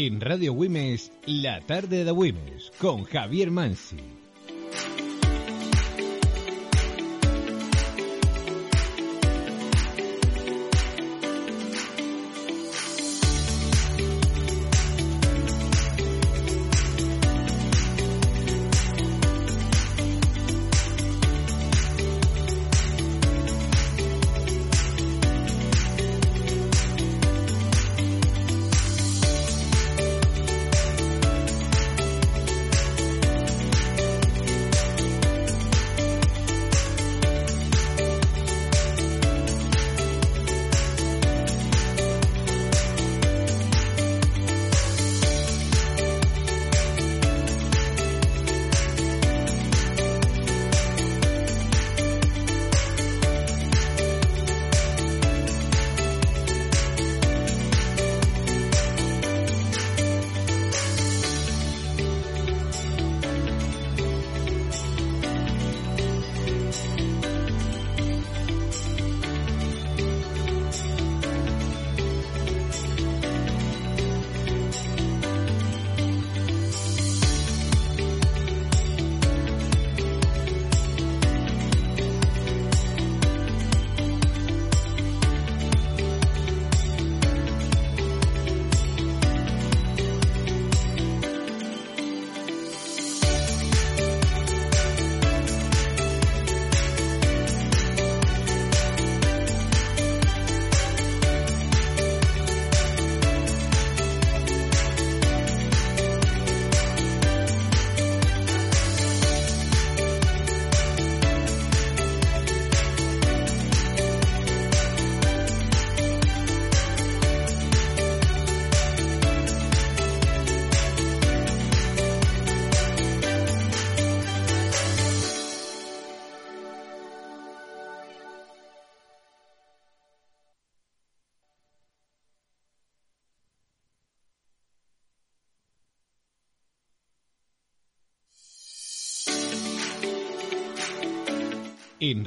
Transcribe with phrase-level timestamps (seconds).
[0.00, 4.27] En Radio Wimes, la tarde de Wimes, con Javier Mansi.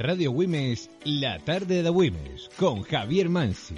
[0.02, 3.76] Radio Wimes, la tarde de Wimes, con Javier Mansi.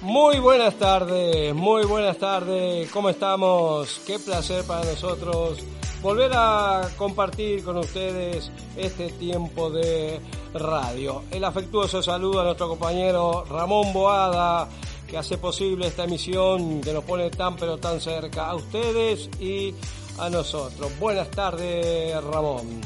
[0.00, 4.00] Muy buenas tardes, muy buenas tardes, ¿cómo estamos?
[4.06, 5.58] Qué placer para nosotros
[6.02, 10.20] volver a compartir con ustedes este tiempo de
[10.54, 11.24] radio.
[11.32, 14.68] El afectuoso saludo a nuestro compañero Ramón Boada,
[15.08, 19.74] que hace posible esta emisión que nos pone tan pero tan cerca a ustedes y
[20.18, 20.90] a nosotros.
[20.98, 22.80] Buenas tardes, Ramón.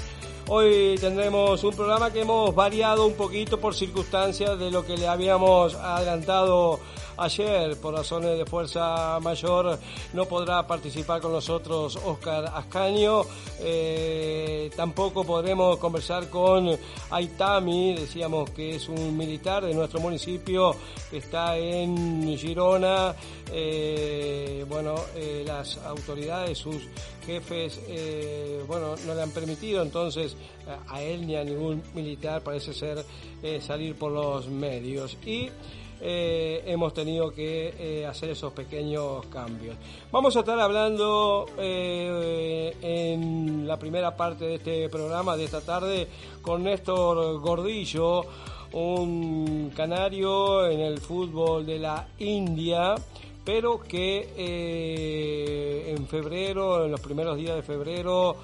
[0.49, 5.07] Hoy tendremos un programa que hemos variado un poquito por circunstancias de lo que le
[5.07, 6.81] habíamos adelantado
[7.19, 7.77] ayer.
[7.77, 9.79] Por razones de fuerza mayor
[10.13, 13.23] no podrá participar con nosotros Oscar Ascaño.
[13.61, 16.77] Eh, tampoco podremos conversar con
[17.11, 20.75] Aitami, decíamos que es un militar de nuestro municipio
[21.11, 23.15] que está en Girona.
[23.53, 26.83] Eh, bueno, eh, las autoridades, sus
[27.27, 27.81] jefes,
[28.67, 30.35] bueno, no le han permitido entonces
[30.89, 33.05] a él ni a ningún militar parece ser
[33.61, 35.19] salir por los medios.
[35.27, 35.51] Y
[36.01, 39.77] eh, hemos tenido que eh, hacer esos pequeños cambios.
[40.13, 46.09] Vamos a estar hablando eh, en la primera parte de este programa de esta tarde
[46.41, 48.25] con Néstor Gordillo,
[48.73, 52.95] un canario en el fútbol de la India
[53.45, 54.29] pero que
[55.89, 58.37] en febrero, en los primeros días de febrero,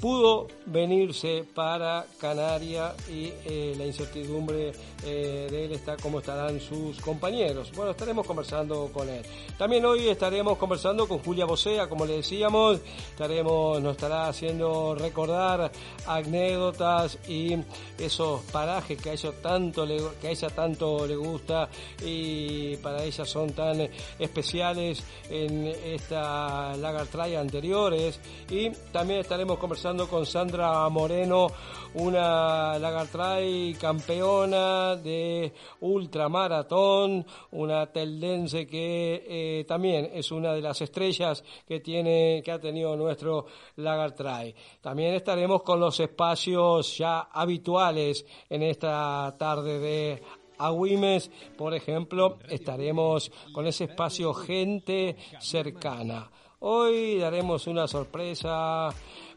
[0.00, 4.72] pudo venirse para Canarias y eh, la incertidumbre
[5.04, 7.70] eh, de él está cómo estarán sus compañeros.
[7.76, 9.22] Bueno, estaremos conversando con él.
[9.58, 15.70] También hoy estaremos conversando con Julia Bosea, como le decíamos, estaremos, nos estará haciendo recordar
[16.06, 17.56] anécdotas y
[17.98, 21.68] esos parajes que a ella tanto le, que a ella tanto le gusta
[22.02, 23.88] y para ella son tan
[24.18, 31.48] especiales en esta Lagartray anteriores y también estaremos conversando con Sandra Moreno,
[31.94, 41.42] una Lagartray campeona de ultramaratón, una teldense que eh, también es una de las estrellas
[41.66, 43.46] que tiene, que ha tenido nuestro
[43.76, 44.54] Lagartray.
[44.80, 50.22] También estaremos con los espacios ya habituales en esta tarde de
[50.58, 56.30] Agüimes, por ejemplo, estaremos con ese espacio gente cercana
[56.62, 58.90] Hoy daremos una sorpresa.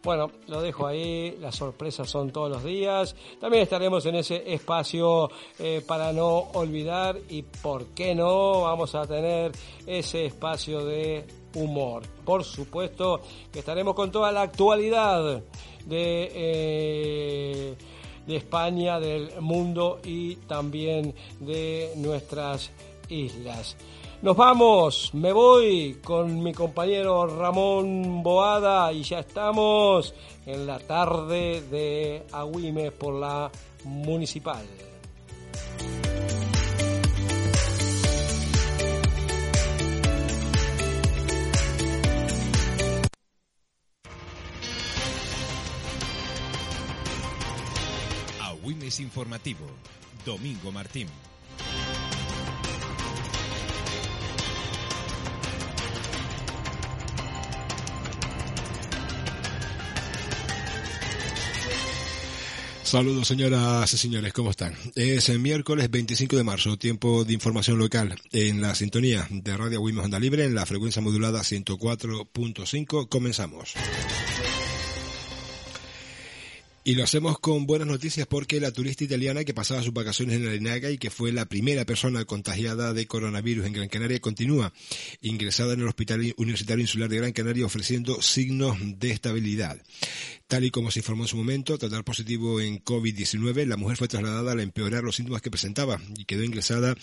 [0.04, 3.16] Bueno, lo dejo ahí, las sorpresas son todos los días.
[3.40, 8.64] También estaremos en ese espacio eh, para no olvidar y, ¿por qué no?
[8.64, 9.54] Vamos a tener
[9.88, 12.04] ese espacio de humor.
[12.26, 15.42] Por supuesto que estaremos con toda la actualidad
[15.86, 17.76] de, eh,
[18.28, 22.72] de España, del mundo y también de nuestras
[23.08, 23.78] islas.
[24.24, 30.16] Nos vamos, me voy con mi compañero Ramón Boada y ya estamos
[30.46, 33.52] en la tarde de Agüimes por la
[33.84, 34.66] municipal.
[48.40, 49.66] Agüimes Informativo,
[50.26, 51.10] Domingo Martín.
[62.94, 64.76] Saludos señoras y señores, ¿cómo están?
[64.94, 69.82] Es el miércoles 25 de marzo, tiempo de información local en la sintonía de Radio
[69.82, 73.10] Wimos Onda Libre en la frecuencia modulada 104.5.
[73.10, 73.74] Comenzamos.
[76.86, 80.48] Y lo hacemos con buenas noticias porque la turista italiana que pasaba sus vacaciones en
[80.48, 84.74] Arenaga y que fue la primera persona contagiada de coronavirus en Gran Canaria continúa
[85.22, 89.82] ingresada en el Hospital Universitario Insular de Gran Canaria ofreciendo signos de estabilidad.
[90.54, 93.98] Tal y como se informó en su momento, tras dar positivo en COVID-19, la mujer
[93.98, 96.96] fue trasladada al empeorar los síntomas que presentaba y quedó ingresada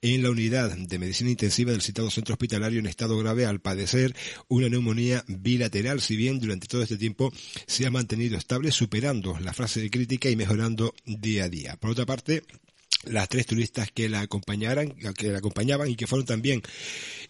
[0.00, 4.16] en la unidad de medicina intensiva del citado centro hospitalario en estado grave al padecer
[4.48, 7.30] una neumonía bilateral, si bien durante todo este tiempo
[7.66, 11.76] se ha mantenido estable, superando la frase de crítica y mejorando día a día.
[11.76, 12.42] Por otra parte,
[13.04, 16.62] las tres turistas que la acompañaran, que la acompañaban y que fueron también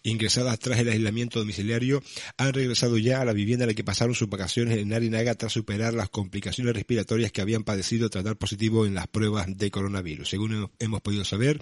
[0.05, 2.01] ingresadas tras el aislamiento domiciliario
[2.37, 5.53] han regresado ya a la vivienda en la que pasaron sus vacaciones en Narinaga tras
[5.53, 10.29] superar las complicaciones respiratorias que habían padecido tras dar positivo en las pruebas de coronavirus.
[10.29, 11.59] Según hemos podido saber,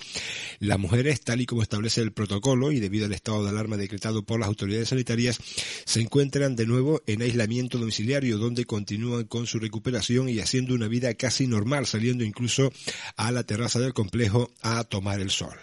[0.60, 4.24] las mujeres, tal y como establece el protocolo y debido al estado de alarma decretado
[4.24, 5.40] por las autoridades sanitarias,
[5.86, 10.88] se encuentran de nuevo en aislamiento domiciliario donde continúan con su recuperación y haciendo una
[10.88, 12.72] vida casi normal, saliendo incluso
[13.16, 15.58] a la terraza del complejo a tomar el sol.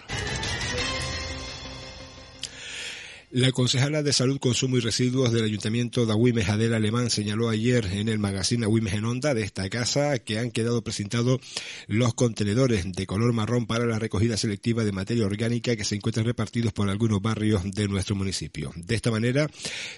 [3.32, 7.86] La concejala de Salud, Consumo y Residuos del Ayuntamiento de Agüimes, Adela Alemán, señaló ayer
[7.86, 11.40] en el magazine Agüimes en Onda de esta casa que han quedado presentados
[11.86, 16.26] los contenedores de color marrón para la recogida selectiva de materia orgánica que se encuentran
[16.26, 18.72] repartidos por algunos barrios de nuestro municipio.
[18.74, 19.48] De esta manera,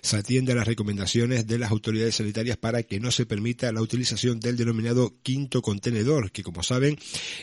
[0.03, 3.81] se atiende a las recomendaciones de las autoridades sanitarias para que no se permita la
[3.81, 6.99] utilización del denominado quinto contenedor, que como saben,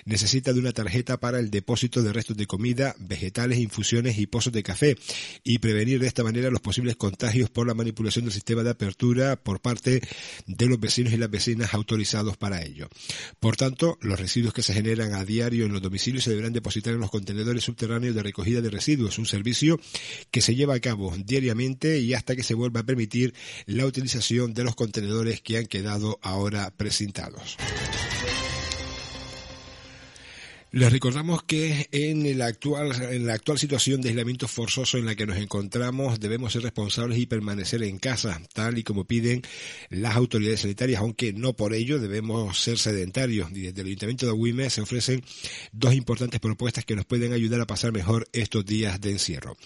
[0.06, 4.54] necesita de una tarjeta para el depósito de restos de comida, vegetales, infusiones y pozos
[4.54, 4.96] de café
[5.44, 9.38] y prevenir de esta manera los posibles contagios por la manipulación del sistema de apertura
[9.38, 10.02] por parte
[10.46, 12.90] de los vecinos y las vecinas autorizados para ello.
[13.40, 16.94] Por tanto, los residuos que se generan a diario en los domicilios se deberán depositar
[16.94, 19.80] en los contenedores subterráneos de recogida de residuos, un servicio
[20.32, 23.34] que se lleva a cabo diariamente y hasta que se vuelva a permitir
[23.66, 27.58] la utilización de los contenedores que han quedado ahora presentados.
[30.72, 35.16] Les recordamos que en la actual, en la actual situación de aislamiento forzoso en la
[35.16, 39.42] que nos encontramos debemos ser responsables y permanecer en casa, tal y como piden
[39.90, 43.50] las autoridades sanitarias, aunque no por ello debemos ser sedentarios.
[43.50, 45.24] Y desde el Ayuntamiento de Agüime se ofrecen
[45.72, 49.58] dos importantes propuestas que nos pueden ayudar a pasar mejor estos días de encierro.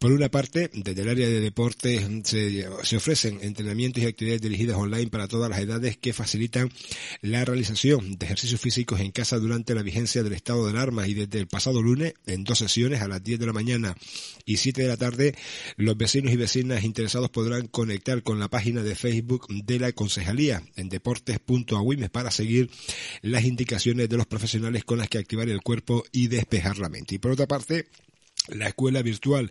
[0.00, 4.78] Por una parte, desde el área de deportes se, se ofrecen entrenamientos y actividades dirigidas
[4.78, 6.72] online para todas las edades que facilitan
[7.20, 11.14] la realización de ejercicios físicos en casa durante la vigencia del estado de alarma y
[11.14, 13.96] desde el pasado lunes, en dos sesiones, a las 10 de la mañana
[14.44, 15.34] y 7 de la tarde,
[15.76, 20.62] los vecinos y vecinas interesados podrán conectar con la página de Facebook de la Concejalía
[20.76, 22.70] en deportes.agüimes para seguir
[23.22, 27.14] las indicaciones de los profesionales con las que activar el cuerpo y despejar la mente.
[27.14, 27.86] Y por otra parte,
[28.54, 29.50] la escuela virtual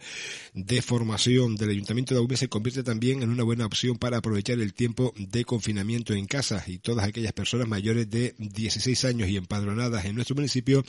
[0.53, 4.59] de formación del Ayuntamiento de Agüime se convierte también en una buena opción para aprovechar
[4.59, 6.63] el tiempo de confinamiento en casa.
[6.67, 10.83] Y todas aquellas personas mayores de 16 años y empadronadas en nuestro municipio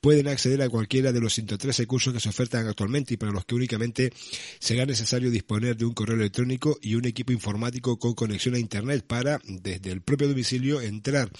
[0.00, 3.44] pueden acceder a cualquiera de los 113 cursos que se ofertan actualmente y para los
[3.44, 4.12] que únicamente
[4.58, 9.04] será necesario disponer de un correo electrónico y un equipo informático con conexión a Internet
[9.06, 11.30] para desde el propio domicilio entrar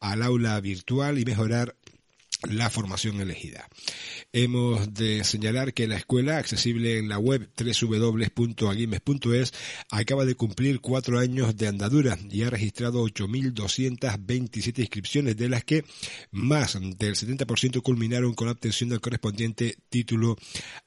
[0.00, 1.76] al aula virtual y mejorar
[2.48, 3.68] la formación elegida.
[4.32, 9.52] Hemos de señalar que la escuela, accesible en la web www.aguimes.es,
[9.90, 15.84] acaba de cumplir cuatro años de andadura y ha registrado 8.227 inscripciones, de las que
[16.30, 20.36] más del 70% culminaron con la obtención del correspondiente título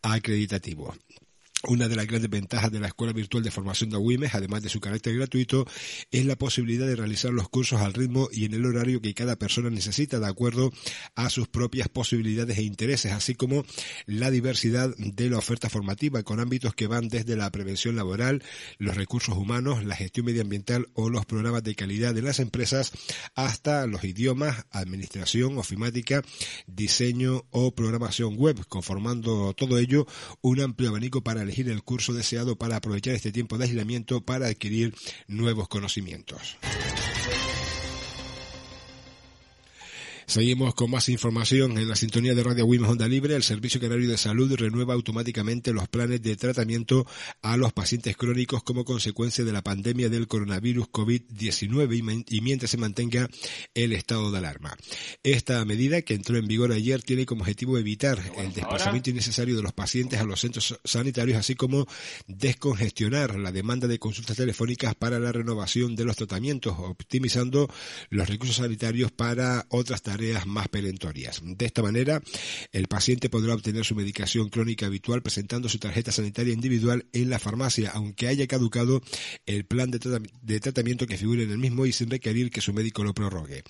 [0.02, 0.96] acreditativo.
[1.68, 4.70] Una de las grandes ventajas de la Escuela Virtual de Formación de UIMES, además de
[4.70, 5.66] su carácter gratuito,
[6.12, 9.36] es la posibilidad de realizar los cursos al ritmo y en el horario que cada
[9.36, 10.72] persona necesita, de acuerdo
[11.16, 13.66] a sus propias posibilidades e intereses, así como
[14.06, 18.44] la diversidad de la oferta formativa, con ámbitos que van desde la prevención laboral,
[18.78, 22.92] los recursos humanos, la gestión medioambiental o los programas de calidad de las empresas,
[23.36, 26.22] hasta los idiomas, administración, ofimática,
[26.68, 30.06] diseño o programación web, conformando todo ello
[30.42, 34.94] un amplio abanico para el curso deseado para aprovechar este tiempo de aislamiento para adquirir
[35.28, 36.58] nuevos conocimientos.
[40.28, 43.36] Seguimos con más información en la sintonía de Radio Wimes Onda Libre.
[43.36, 47.06] El Servicio Canario de Salud renueva automáticamente los planes de tratamiento
[47.44, 52.78] a los pacientes crónicos como consecuencia de la pandemia del coronavirus COVID-19 y mientras se
[52.78, 53.30] mantenga
[53.76, 54.76] el estado de alarma.
[55.22, 59.62] Esta medida, que entró en vigor ayer, tiene como objetivo evitar el desplazamiento innecesario de
[59.62, 61.86] los pacientes a los centros sanitarios, así como
[62.26, 67.70] descongestionar la demanda de consultas telefónicas para la renovación de los tratamientos, optimizando
[68.10, 70.15] los recursos sanitarios para otras tareas
[70.46, 71.42] más perentorias.
[71.44, 72.22] De esta manera,
[72.72, 77.40] el paciente podrá obtener su medicación crónica habitual presentando su tarjeta sanitaria individual en la
[77.40, 79.02] farmacia, aunque haya caducado
[79.46, 83.04] el plan de, tratamiento que figure en el mismo y sin requerir que su médico
[83.04, 83.64] lo prorrogue.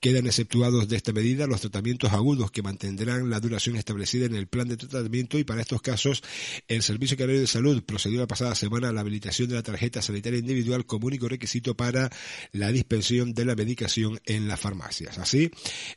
[0.00, 4.46] Quedan exceptuados de esta medida los tratamientos agudos que mantendrán la duración establecida en el
[4.48, 6.22] plan de tratamiento y para estos casos
[6.68, 10.02] el Servicio Canario de Salud procedió la pasada semana a la habilitación de la tarjeta
[10.02, 12.10] sanitaria individual como único requisito para
[12.52, 15.18] la dispensión de la medicación en las farmacias.
[15.18, 15.50] Así,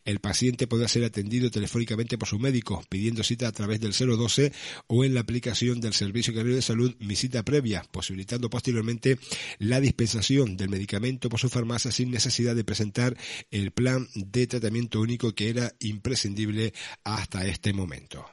[0.05, 4.51] el paciente podrá ser atendido telefónicamente por su médico, pidiendo cita a través del 012
[4.87, 9.19] o en la aplicación del Servicio Canario de Salud Mi Cita Previa, posibilitando posteriormente
[9.59, 13.17] la dispensación del medicamento por su farmacia sin necesidad de presentar
[13.51, 18.25] el plan de tratamiento único que era imprescindible hasta este momento.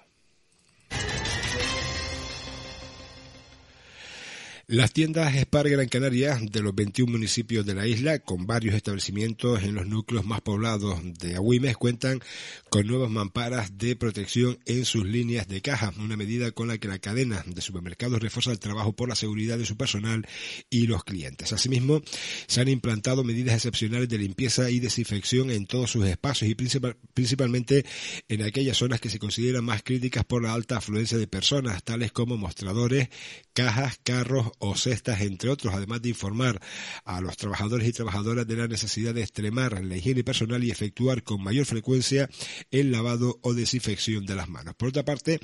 [4.67, 9.63] Las tiendas Spar Gran Canaria de los 21 municipios de la isla, con varios establecimientos
[9.63, 12.23] en los núcleos más poblados de Agüimes, cuentan
[12.71, 16.89] con nuevas mamparas de protección en sus líneas de caja, una medida con la que
[16.89, 20.27] la cadena de supermercados refuerza el trabajo por la seguridad de su personal
[20.71, 21.53] y los clientes.
[21.53, 22.01] Asimismo,
[22.47, 27.85] se han implantado medidas excepcionales de limpieza y desinfección en todos sus espacios y principalmente
[28.31, 32.13] en aquellas zonas que se consideran más críticas por la alta afluencia de personas, tales
[32.13, 33.11] como mostradores,
[33.53, 36.61] cajas, carros o cestas, entre otros, además de informar
[37.05, 41.23] a los trabajadores y trabajadoras de la necesidad de extremar la higiene personal y efectuar
[41.23, 42.29] con mayor frecuencia
[42.71, 44.75] el lavado o desinfección de las manos.
[44.75, 45.41] Por otra parte,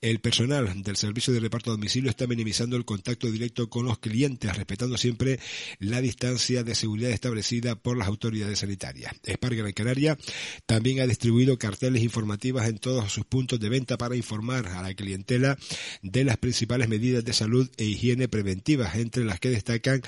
[0.00, 3.98] el personal del servicio de reparto a domicilio está minimizando el contacto directo con los
[3.98, 5.38] clientes, respetando siempre
[5.78, 9.12] la distancia de seguridad establecida por las autoridades sanitarias.
[9.24, 10.18] Esparga en Canaria
[10.66, 14.94] también ha distribuido carteles informativas en todos sus puntos de venta para informar a la
[14.94, 15.58] clientela
[16.02, 20.00] de las principales medidas de salud e higiene preventivas, entre las que destacan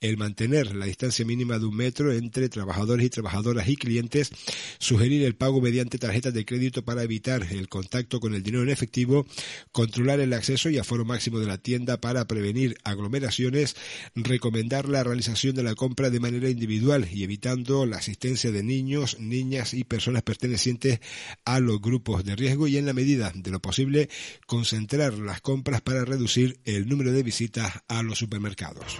[0.00, 4.30] el mantener la distancia mínima de un metro entre trabajadores y trabajadoras y clientes,
[4.78, 8.68] sugerir el pago mediante tarjetas de crédito para evitar el contacto con el dinero en
[8.68, 9.26] efectivo,
[9.72, 13.74] controlar el acceso y aforo máximo de la tienda para prevenir aglomeraciones,
[14.14, 19.18] recomendar la realización de la compra de manera individual y evitando la asistencia de niños,
[19.18, 21.00] niñas y personas pertenecientes
[21.44, 24.08] a los grupos de riesgo y en la medida de lo posible
[24.46, 28.98] concentrar las compras para reducir el número de visitas a los supermercados.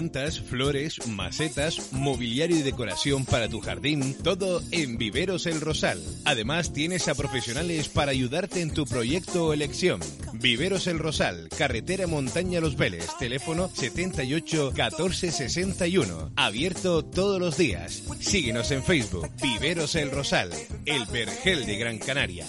[0.00, 6.02] Plantas, flores, macetas, mobiliario y decoración para tu jardín, todo en Viveros El Rosal.
[6.24, 10.00] Además, tienes a profesionales para ayudarte en tu proyecto o elección.
[10.32, 16.32] Viveros El Rosal, carretera Montaña Los Vélez, teléfono 78 14 61.
[16.34, 18.02] Abierto todos los días.
[18.20, 20.50] Síguenos en Facebook, Viveros El Rosal,
[20.86, 22.46] el Vergel de Gran Canaria.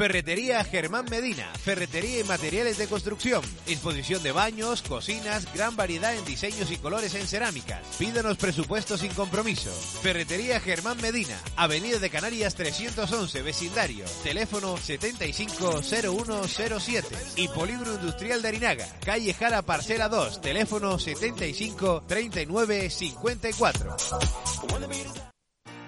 [0.00, 6.24] Ferretería Germán Medina, ferretería y materiales de construcción, exposición de baños, cocinas, gran variedad en
[6.24, 7.86] diseños y colores en cerámicas.
[7.98, 9.70] Pídanos presupuesto sin compromiso.
[10.00, 18.86] Ferretería Germán Medina, Avenida de Canarias 311, vecindario, teléfono 750107 y Polígono Industrial de Arinaga,
[19.04, 23.96] calle Jara Parcela 2, teléfono 753954.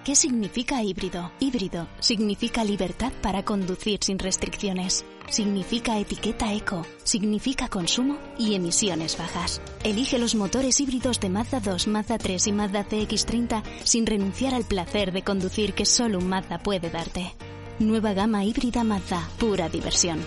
[0.04, 1.30] ¿Qué significa híbrido?
[1.38, 5.04] Híbrido significa libertad para conducir sin restricciones.
[5.28, 6.84] Significa etiqueta eco.
[7.04, 9.60] Significa consumo y emisiones bajas.
[9.84, 14.64] Elige los motores híbridos de Mazda 2, Mazda 3 y Mazda CX30 sin renunciar al
[14.64, 17.36] placer de conducir que solo un Mazda puede darte.
[17.78, 20.18] Nueva gama híbrida Mazda, pura diversión.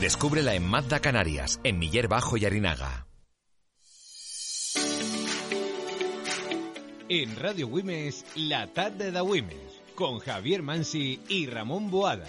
[0.00, 3.06] Descúbrela en Mazda Canarias, en Miller Bajo y Arinaga.
[7.14, 12.24] En Radio Wimes, la tarde de Wimes, con Javier Mansi y Ramón Boada.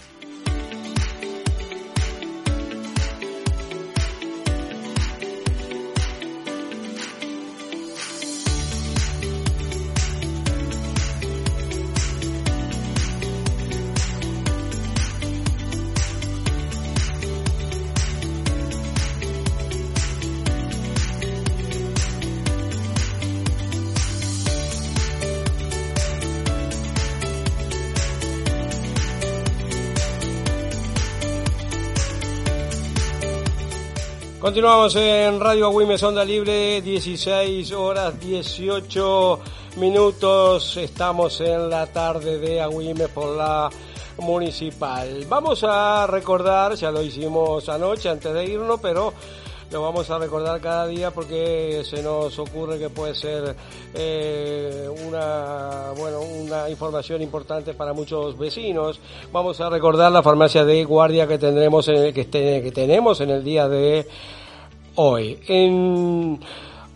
[34.44, 39.40] Continuamos en Radio Agüimes Onda Libre, 16 horas 18
[39.78, 40.76] minutos.
[40.76, 43.70] Estamos en la tarde de Agüimes por la
[44.18, 45.26] municipal.
[45.30, 49.14] Vamos a recordar, ya lo hicimos anoche antes de irnos, pero
[49.74, 53.56] lo vamos a recordar cada día porque se nos ocurre que puede ser
[53.96, 59.00] eh, una bueno una información importante para muchos vecinos.
[59.32, 63.32] Vamos a recordar la farmacia de guardia que tendremos en el, que, que tenemos en
[63.32, 64.08] el día de
[64.96, 65.40] hoy.
[65.48, 66.40] En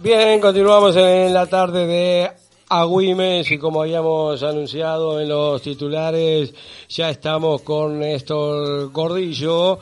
[0.00, 2.30] Bien, continuamos en la tarde de
[2.68, 6.54] Agüimes y como habíamos anunciado en los titulares,
[6.88, 9.80] ya estamos con Néstor Gordillo,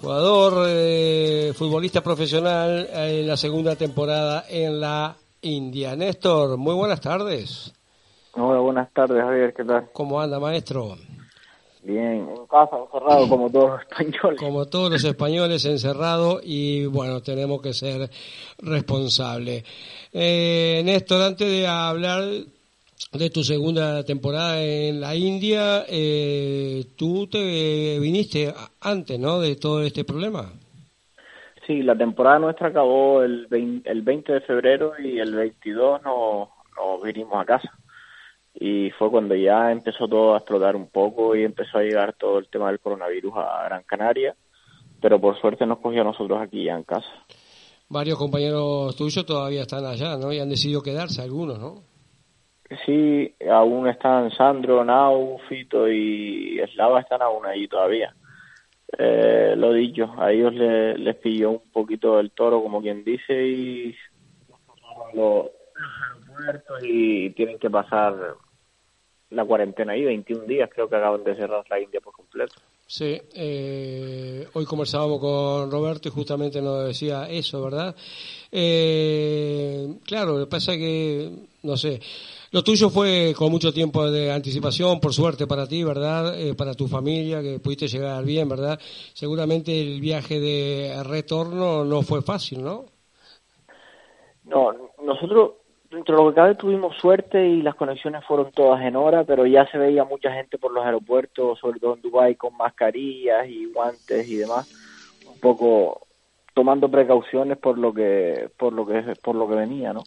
[0.00, 5.94] jugador, eh, futbolista profesional en la segunda temporada en la India.
[5.96, 7.74] Néstor, muy buenas tardes.
[8.32, 9.90] Hola, buenas tardes, Javier, ¿qué tal?
[9.92, 10.96] ¿Cómo anda, maestro?
[11.86, 14.40] Bien, en casa, encerrado como todos los españoles.
[14.40, 18.10] Como todos los españoles, encerrado y bueno, tenemos que ser
[18.58, 19.62] responsables.
[20.12, 22.24] Eh, Néstor, antes de hablar
[23.12, 29.38] de tu segunda temporada en la India, eh, tú te viniste antes, ¿no?
[29.38, 30.50] De todo este problema.
[31.68, 36.48] Sí, la temporada nuestra acabó el 20, el 20 de febrero y el 22 nos,
[36.76, 37.70] nos vinimos a casa.
[38.58, 42.38] Y fue cuando ya empezó todo a explotar un poco y empezó a llegar todo
[42.38, 44.34] el tema del coronavirus a Gran Canaria.
[45.00, 47.08] Pero por suerte nos cogió a nosotros aquí ya en casa.
[47.88, 50.32] Varios compañeros tuyos todavía están allá, ¿no?
[50.32, 51.82] Y han decidido quedarse algunos, ¿no?
[52.84, 58.14] Sí, aún están Sandro, Nau, Fito y Eslava están aún ahí todavía.
[58.98, 63.46] Eh, lo dicho, a ellos les, les pilló un poquito el toro, como quien dice,
[63.46, 63.96] y
[64.48, 65.46] los, los
[66.36, 68.14] aeropuertos y tienen que pasar
[69.30, 72.54] la cuarentena ahí, 21 días creo que acaban de cerrar la India por completo.
[72.88, 77.96] Sí, eh, hoy conversábamos con Roberto y justamente nos decía eso, ¿verdad?
[78.52, 81.30] Eh, claro, lo que pasa es que,
[81.64, 81.98] no sé,
[82.52, 86.40] lo tuyo fue con mucho tiempo de anticipación, por suerte para ti, ¿verdad?
[86.40, 88.78] Eh, para tu familia, que pudiste llegar bien, ¿verdad?
[89.14, 92.84] Seguramente el viaje de retorno no fue fácil, ¿no?
[94.44, 95.54] No, nosotros
[95.90, 99.46] dentro de lo que cabe tuvimos suerte y las conexiones fueron todas en hora, pero
[99.46, 103.66] ya se veía mucha gente por los aeropuertos, sobre todo en Dubái, con mascarillas y
[103.66, 104.70] guantes y demás,
[105.26, 106.06] un poco
[106.54, 110.02] tomando precauciones por lo que por lo que por lo que venía, ¿no?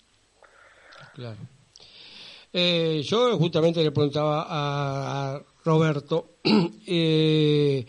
[1.14, 1.38] Claro.
[2.52, 6.38] Eh, yo justamente le preguntaba a Roberto,
[6.88, 7.86] eh,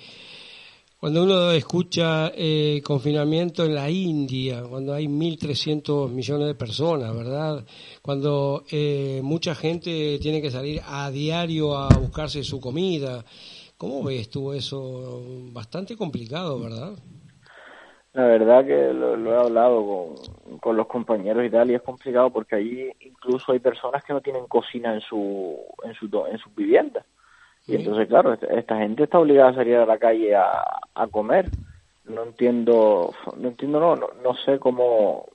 [1.01, 7.65] cuando uno escucha eh, confinamiento en la India, cuando hay 1.300 millones de personas, ¿verdad?
[8.03, 13.25] Cuando eh, mucha gente tiene que salir a diario a buscarse su comida,
[13.79, 15.23] ¿cómo ves tú eso?
[15.53, 16.93] Bastante complicado, ¿verdad?
[18.13, 22.29] La verdad que lo, he hablado con, con, los compañeros y tal y es complicado
[22.29, 26.55] porque allí incluso hay personas que no tienen cocina en su en su en sus
[26.55, 27.07] viviendas
[27.67, 31.51] y entonces claro esta, gente está obligada a salir a la calle a, a comer
[32.05, 35.27] no entiendo no entiendo no, no no sé cómo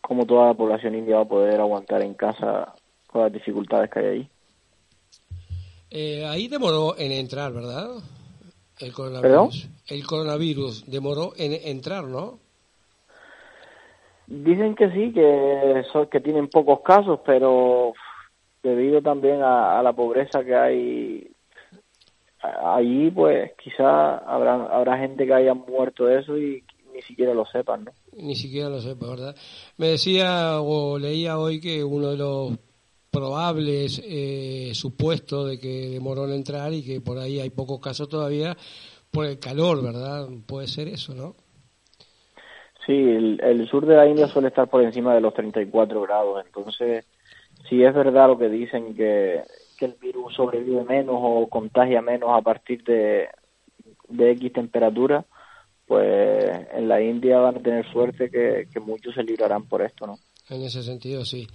[0.00, 2.74] cómo toda la población india va a poder aguantar en casa
[3.06, 4.30] con las dificultades que hay ahí
[5.90, 8.02] eh, ahí demoró en entrar verdad
[8.80, 9.22] el coronavirus.
[9.22, 9.50] ¿Perdón?
[9.86, 12.38] El coronavirus demoró en entrar, ¿no?
[14.26, 17.94] Dicen que sí, que son, que tienen pocos casos, pero
[18.62, 21.30] debido también a, a la pobreza que hay
[22.42, 26.62] allí, pues quizá habrá, habrá gente que haya muerto de eso y
[26.94, 27.92] ni siquiera lo sepan, ¿no?
[28.16, 29.36] Ni siquiera lo sepa, ¿verdad?
[29.76, 32.58] Me decía o leía hoy que uno de los
[33.10, 38.08] probables eh, supuestos de que demoró en entrar y que por ahí hay pocos casos
[38.08, 38.56] todavía
[39.10, 40.28] por el calor, ¿verdad?
[40.46, 41.34] Puede ser eso, ¿no?
[42.86, 46.44] Sí, el, el sur de la India suele estar por encima de los 34 grados,
[46.44, 47.04] entonces
[47.68, 49.42] si es verdad lo que dicen que,
[49.78, 53.28] que el virus sobrevive menos o contagia menos a partir de,
[54.08, 55.24] de X temperatura,
[55.86, 60.06] pues en la India van a tener suerte que, que muchos se librarán por esto,
[60.06, 60.18] ¿no?
[60.50, 61.46] En ese sentido, sí.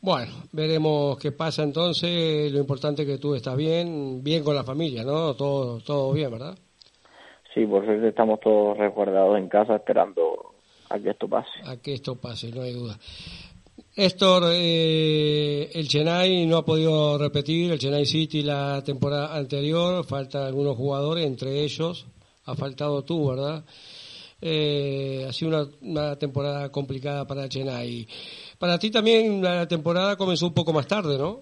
[0.00, 2.50] Bueno, veremos qué pasa entonces.
[2.52, 5.34] Lo importante es que tú estás bien, bien con la familia, ¿no?
[5.34, 6.58] Todo, todo bien, ¿verdad?
[7.54, 10.54] Sí, por suerte estamos todos resguardados en casa esperando
[10.88, 11.50] a que esto pase.
[11.64, 12.98] A que esto pase, no hay duda.
[13.96, 20.44] Néstor, eh, el Chennai no ha podido repetir, el Chennai City la temporada anterior, faltan
[20.44, 22.06] algunos jugadores, entre ellos
[22.46, 23.64] ha faltado tú, ¿verdad?
[24.40, 28.06] Eh, ha sido una, una, temporada complicada para Chennai.
[28.58, 31.40] Para ti también la temporada comenzó un poco más tarde, ¿no?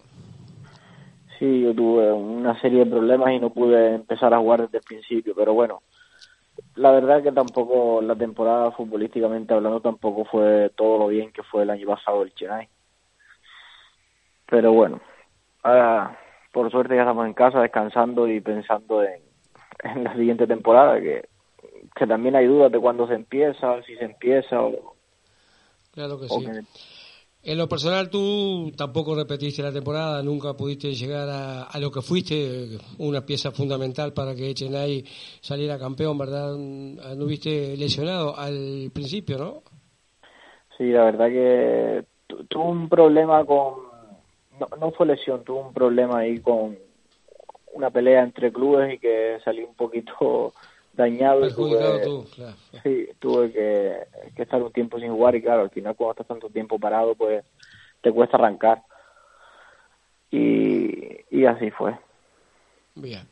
[1.39, 4.85] Sí, yo tuve una serie de problemas y no pude empezar a jugar desde el
[4.85, 5.83] principio, pero bueno,
[6.79, 11.63] la verdad que tampoco la temporada futbolísticamente hablando tampoco fue todo lo bien que fue
[11.63, 12.69] el año pasado el Chennai.
[14.47, 15.01] Pero bueno,
[15.63, 16.19] ahora
[16.53, 19.21] por suerte ya estamos en casa descansando y pensando en,
[19.85, 21.29] en la siguiente temporada que
[21.95, 24.95] que también hay dudas de cuándo se empieza, si se empieza o...
[25.93, 26.47] Claro que o sí.
[26.47, 26.63] Que...
[27.49, 32.77] En lo personal tú tampoco repetiste la temporada, nunca pudiste llegar a, lo que fuiste,
[32.99, 35.03] una pieza fundamental para que Chennai
[35.41, 36.55] saliera campeón, ¿verdad?
[36.59, 39.63] No viste lesionado al principio, ¿no?
[40.77, 42.05] Sí, la verdad que
[42.49, 43.77] tuvo un problema con...
[44.61, 46.77] No, no fue lesión, tuvo un problema ahí con
[47.73, 50.53] una pelea entre clubes y que salí un poquito
[50.99, 52.57] dañado y tuve, tú, claro.
[52.83, 53.99] sí, tuve que,
[54.37, 57.15] que, estar un tiempo sin jugar y claro, al final cuando estás tanto tiempo parado
[57.15, 57.45] pues
[58.03, 58.83] te cuesta arrancar
[60.31, 61.97] y, y así fue.
[62.97, 63.23] Bien.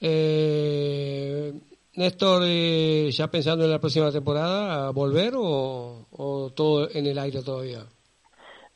[0.00, 1.52] Eh,
[1.94, 7.18] Néstor, eh, ¿ya pensando en la próxima temporada a volver o, o todo en el
[7.18, 7.84] aire todavía?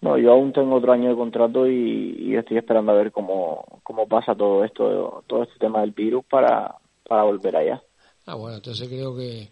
[0.03, 4.07] No, yo aún tengo otro año de contrato y, estoy esperando a ver cómo, cómo
[4.07, 7.83] pasa todo esto, todo este tema del virus para, para volver allá.
[8.31, 9.49] Ah, bueno, entonces creo que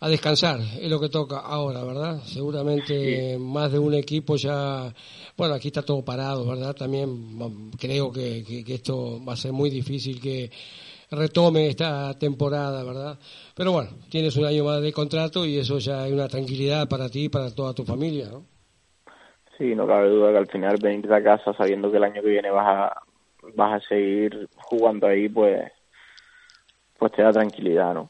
[0.00, 2.16] a descansar es lo que toca ahora, ¿verdad?
[2.24, 4.90] Seguramente más de un equipo ya,
[5.36, 6.74] bueno, aquí está todo parado, ¿verdad?
[6.74, 10.50] También creo que, que, esto va a ser muy difícil que
[11.10, 13.18] retome esta temporada, ¿verdad?
[13.54, 17.10] Pero bueno, tienes un año más de contrato y eso ya es una tranquilidad para
[17.10, 18.46] ti y para toda tu familia, ¿no?
[19.58, 22.30] Sí, no cabe duda que al final venir a casa sabiendo que el año que
[22.30, 23.02] viene vas a,
[23.54, 25.70] vas a seguir jugando ahí, pues,
[26.98, 28.08] pues te da tranquilidad, ¿no?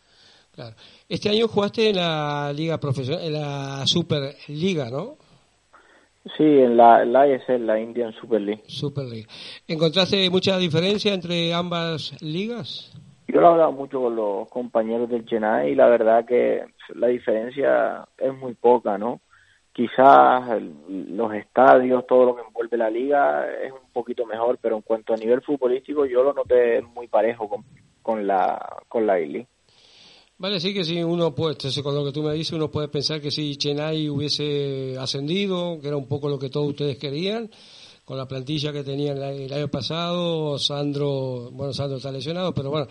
[0.52, 0.76] Claro.
[1.08, 5.16] Este año jugaste en la liga profesional, en la Superliga, ¿no?
[6.36, 8.62] Sí, en la, en la ISL, la Indian Super League.
[8.66, 9.26] Super League.
[9.66, 12.92] ¿Encontraste mucha diferencia entre ambas ligas?
[13.26, 17.08] Yo lo he hablado mucho con los compañeros del Chennai y la verdad que la
[17.08, 19.20] diferencia es muy poca, ¿no?
[19.72, 24.82] quizás los estadios, todo lo que envuelve la liga es un poquito mejor, pero en
[24.82, 27.64] cuanto a nivel futbolístico yo lo noté muy parejo con,
[28.02, 29.46] con la con la Ili.
[30.42, 33.20] Vale, sí que si uno puede, con lo que tú me dices, uno puede pensar
[33.20, 37.48] que si Chennai hubiese ascendido, que era un poco lo que todos ustedes querían,
[38.04, 42.88] con la plantilla que tenían el año pasado, Sandro, bueno, Sandro está lesionado, pero bueno,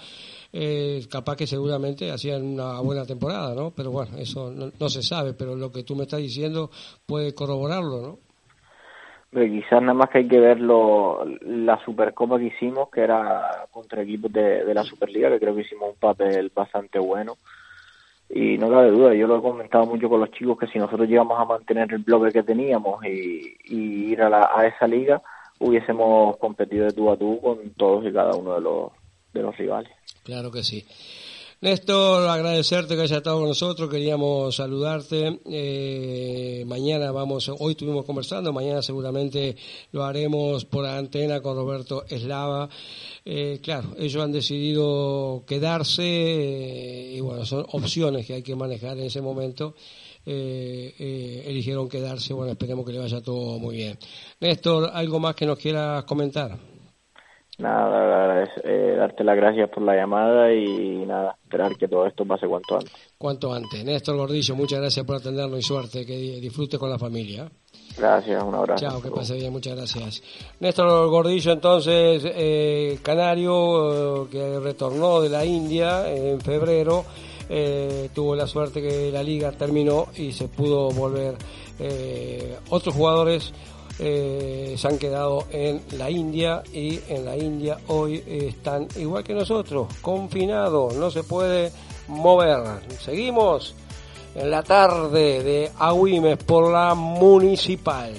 [0.53, 3.75] eh, capaz que seguramente hacían una buena temporada, ¿no?
[3.75, 6.71] Pero bueno, eso no, se sabe, pero lo que tú me estás diciendo
[7.05, 8.19] puede corroborarlo, ¿no?
[9.31, 14.31] Quizás nada más que hay que ver la Supercopa que hicimos, que era contra equipos
[14.31, 17.37] de, de la Superliga, que creo que hicimos un papel bastante bueno.
[18.29, 21.07] Y no cabe duda, yo lo he comentado mucho con los chicos, que si nosotros
[21.07, 25.21] llegamos a mantener el bloque que teníamos y, y ir a, la, a esa liga,
[25.59, 28.91] hubiésemos competido de tú a tú con todos y cada uno de los,
[29.33, 29.91] de los rivales.
[30.23, 30.85] Claro que sí.
[31.61, 35.41] Néstor, agradecerte que hayas estado con nosotros, queríamos saludarte.
[35.45, 39.55] Eh, mañana vamos, hoy estuvimos conversando, mañana seguramente
[39.91, 42.67] lo haremos por antena con Roberto Eslava.
[43.23, 48.97] Eh, claro, ellos han decidido quedarse eh, y bueno, son opciones que hay que manejar
[48.97, 49.75] en ese momento.
[50.25, 53.99] eligieron quedarse, bueno, esperemos que le vaya todo muy bien.
[54.39, 56.70] Néstor, ¿algo más que nos quieras comentar?
[57.61, 62.47] Nada, eh, darte las gracias por la llamada y nada, esperar que todo esto pase
[62.47, 62.93] cuanto antes.
[63.19, 63.85] Cuanto antes.
[63.85, 67.47] Néstor Gordillo, muchas gracias por atendernos y suerte, que disfrute con la familia.
[67.95, 68.83] Gracias, un abrazo.
[68.83, 70.23] Chao, que pase bien, muchas gracias.
[70.59, 77.05] Néstor Gordillo, entonces, eh, canario, eh, que retornó de la India en febrero,
[77.47, 81.35] eh, tuvo la suerte que la liga terminó y se pudo volver.
[82.69, 83.53] otros jugadores
[84.01, 89.33] eh, se han quedado en la India y en la India hoy están igual que
[89.33, 91.71] nosotros, confinados, no se puede
[92.07, 92.81] mover.
[92.99, 93.75] Seguimos
[94.35, 98.11] en la tarde de Agüimes por la municipal.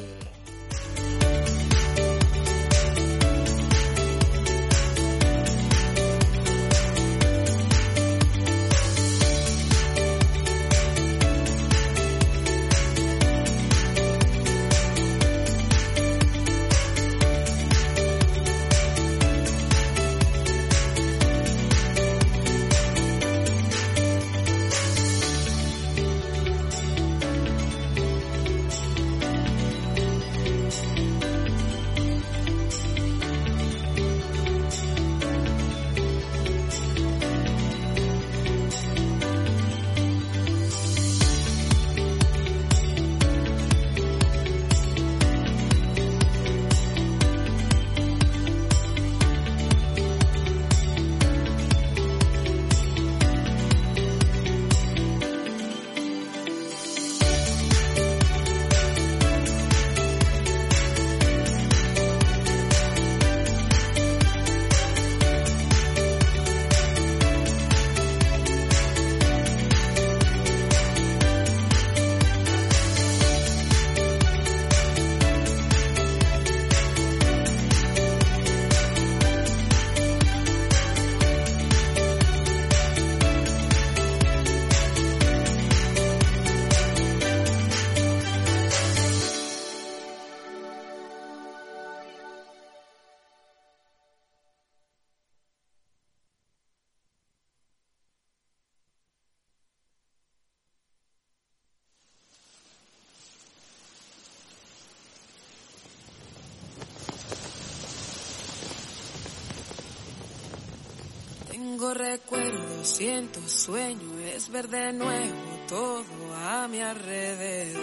[113.42, 115.35] Cuanto sueño es ver de nuevo
[115.68, 116.05] todo
[116.46, 117.83] a mi alrededor.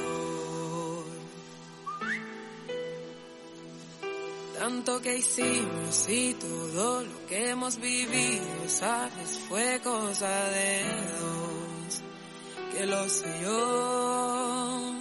[4.58, 10.84] Tanto que hicimos y todo lo que hemos vivido, sabes, fue cosa de
[11.19, 12.02] dos,
[12.74, 14.93] que lo sé yo.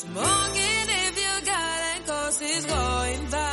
[0.00, 3.51] Smoking if you got it, cause it's going down.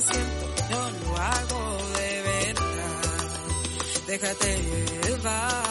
[0.00, 3.30] siento, yo lo hago de verdad.
[4.06, 4.56] Déjate
[5.02, 5.69] llevar.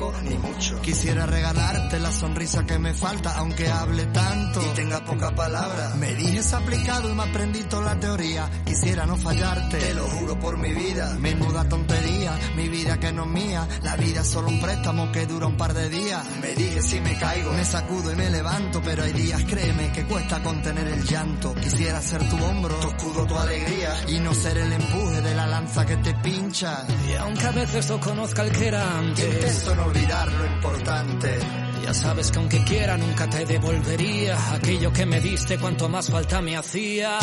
[0.00, 0.80] Poco ni mucho.
[0.80, 5.94] Quisiera regalarte la sonrisa que me falta, aunque hable tanto y tenga poca palabra.
[5.96, 8.50] Me dijes aplicado y me aprendí toda la teoría.
[8.64, 11.16] Quisiera no fallarte, te lo juro por mi vida.
[11.18, 13.68] Menuda tontería, mi vida que no es mía.
[13.82, 16.24] La vida es solo un préstamo que dura un par de días.
[16.40, 20.04] Me dije si me caigo, me sacudo y me levanto, pero hay días, créeme, que
[20.06, 21.54] cuesta contener el llanto.
[21.54, 25.46] Quisiera ser tu hombro, tu escudo, tu alegría y no ser el empuje de la
[25.70, 26.84] lanza que te pincha.
[27.08, 31.38] Y aunque a veces no conozca el que era antes, Intento no olvidar lo importante.
[31.84, 36.40] ya sabes que aunque quiera nunca te devolvería aquello que me diste cuanto más falta
[36.40, 37.18] me hacía.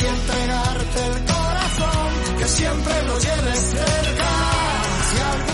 [0.00, 4.30] y entregarte el corazón, que siempre lo lleves cerca.
[5.10, 5.53] Si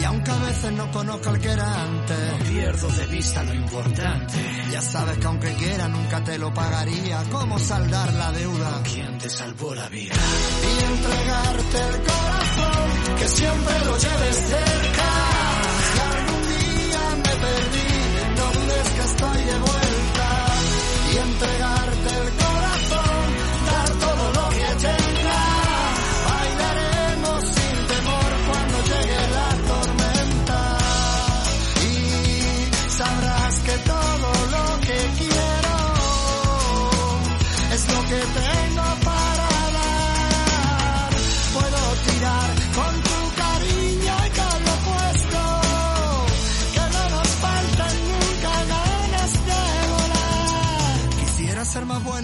[0.00, 3.54] Y aunque a veces no conozca el que era antes, No pierdo de vista lo
[3.54, 4.34] importante.
[4.72, 7.22] ya sabes que aunque quiera nunca te lo pagaría.
[7.30, 8.80] ¿Cómo saldar la deuda?
[8.82, 10.14] ¿Quién te salvó la vida?
[10.14, 15.33] y entregarte el corazón, que siempre lo lleves cerca.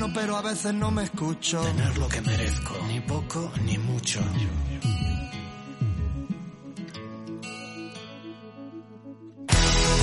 [0.01, 1.61] Bueno, pero a veces no me escucho.
[1.61, 4.21] Tener lo que merezco, ni poco ni mucho.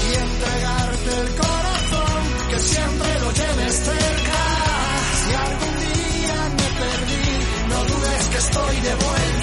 [0.08, 4.42] y entregarte el corazón, que siempre lo lleves cerca.
[5.20, 7.26] Si algún día me perdí,
[7.70, 9.37] no dudes que estoy de vuelta.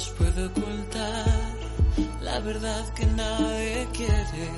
[0.00, 1.26] Flash puede ocultar
[2.22, 4.50] la verdad que nadie quiere,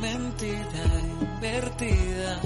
[0.00, 0.84] mentira
[1.22, 2.40] invertida.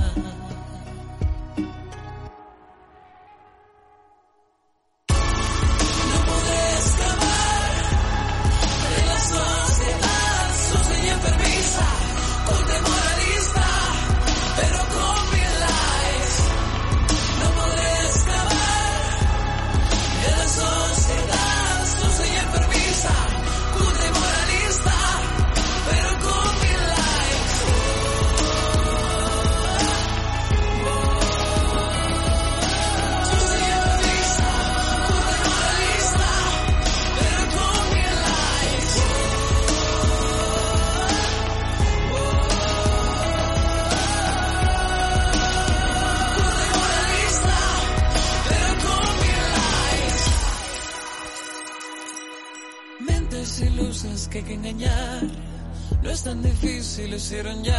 [57.35, 57.74] Hicieron ya.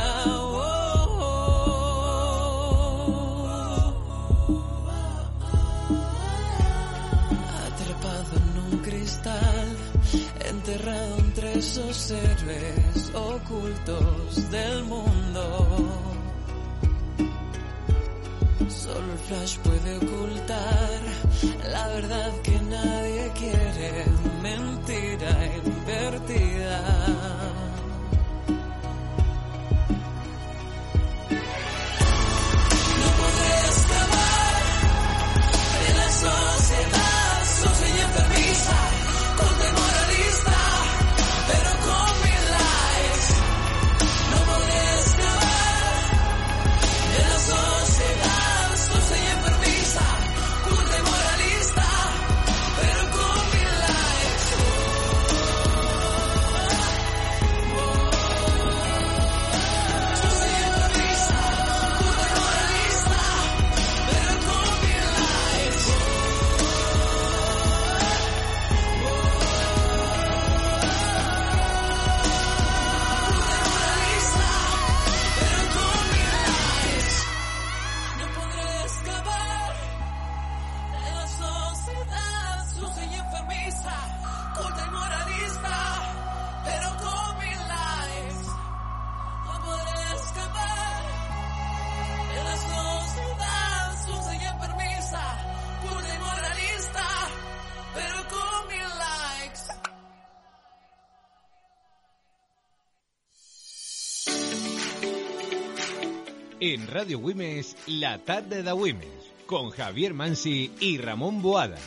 [106.76, 111.78] En Radio Wimes, la tarde de Wimes, con Javier Mansi y Ramón Boada.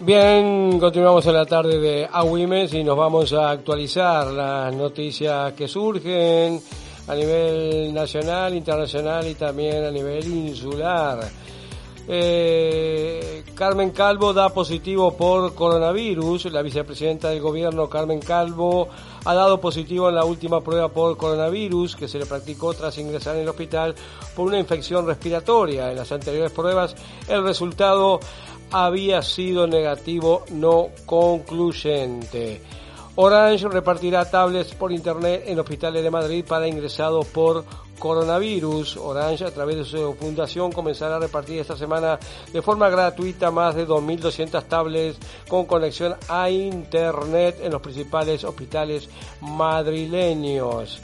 [0.00, 5.68] Bien, continuamos en la tarde de Agüimes y nos vamos a actualizar las noticias que
[5.68, 6.62] surgen
[7.08, 11.20] a nivel nacional, internacional y también a nivel insular.
[12.08, 16.46] Eh, Carmen Calvo da positivo por coronavirus.
[16.46, 18.88] La vicepresidenta del gobierno, Carmen Calvo,
[19.24, 23.36] ha dado positivo en la última prueba por coronavirus que se le practicó tras ingresar
[23.36, 23.94] en el hospital
[24.34, 25.90] por una infección respiratoria.
[25.90, 26.96] En las anteriores pruebas,
[27.28, 28.20] el resultado
[28.70, 32.62] había sido negativo no concluyente.
[33.22, 37.66] Orange repartirá tablets por internet en hospitales de Madrid para ingresados por
[37.98, 38.96] coronavirus.
[38.96, 42.18] Orange, a través de su fundación, comenzará a repartir esta semana
[42.50, 49.10] de forma gratuita más de 2.200 tablets con conexión a internet en los principales hospitales
[49.42, 51.02] madrileños.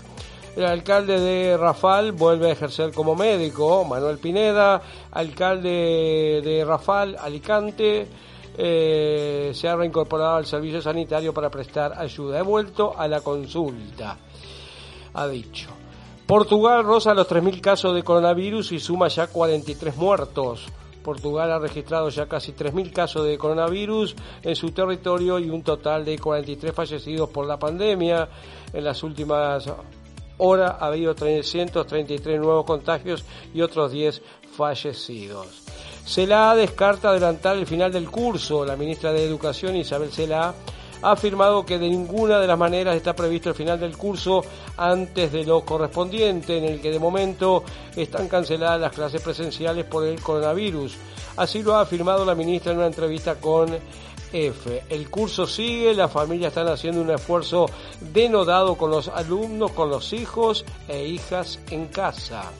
[0.56, 3.84] El alcalde de Rafal vuelve a ejercer como médico.
[3.84, 8.08] Manuel Pineda, alcalde de Rafal, Alicante,
[8.56, 12.38] eh, se ha reincorporado al servicio sanitario para prestar ayuda.
[12.38, 14.16] He vuelto a la consulta,
[15.14, 15.68] ha dicho.
[16.26, 20.66] Portugal roza los 3.000 casos de coronavirus y suma ya 43 muertos.
[21.04, 26.04] Portugal ha registrado ya casi 3.000 casos de coronavirus en su territorio y un total
[26.04, 28.28] de 43 fallecidos por la pandemia.
[28.72, 29.70] En las últimas
[30.38, 34.20] horas ha habido 333 nuevos contagios y otros 10
[34.56, 35.62] fallecidos.
[36.06, 38.64] Celá descarta adelantar el final del curso.
[38.64, 40.54] La ministra de Educación, Isabel Celá,
[41.02, 44.42] ha afirmado que de ninguna de las maneras está previsto el final del curso
[44.76, 47.64] antes de lo correspondiente, en el que de momento
[47.96, 50.96] están canceladas las clases presenciales por el coronavirus.
[51.36, 53.76] Así lo ha afirmado la ministra en una entrevista con
[54.32, 54.84] F.
[54.88, 57.66] El curso sigue, las familias están haciendo un esfuerzo
[58.00, 62.52] denodado con los alumnos, con los hijos e hijas en casa.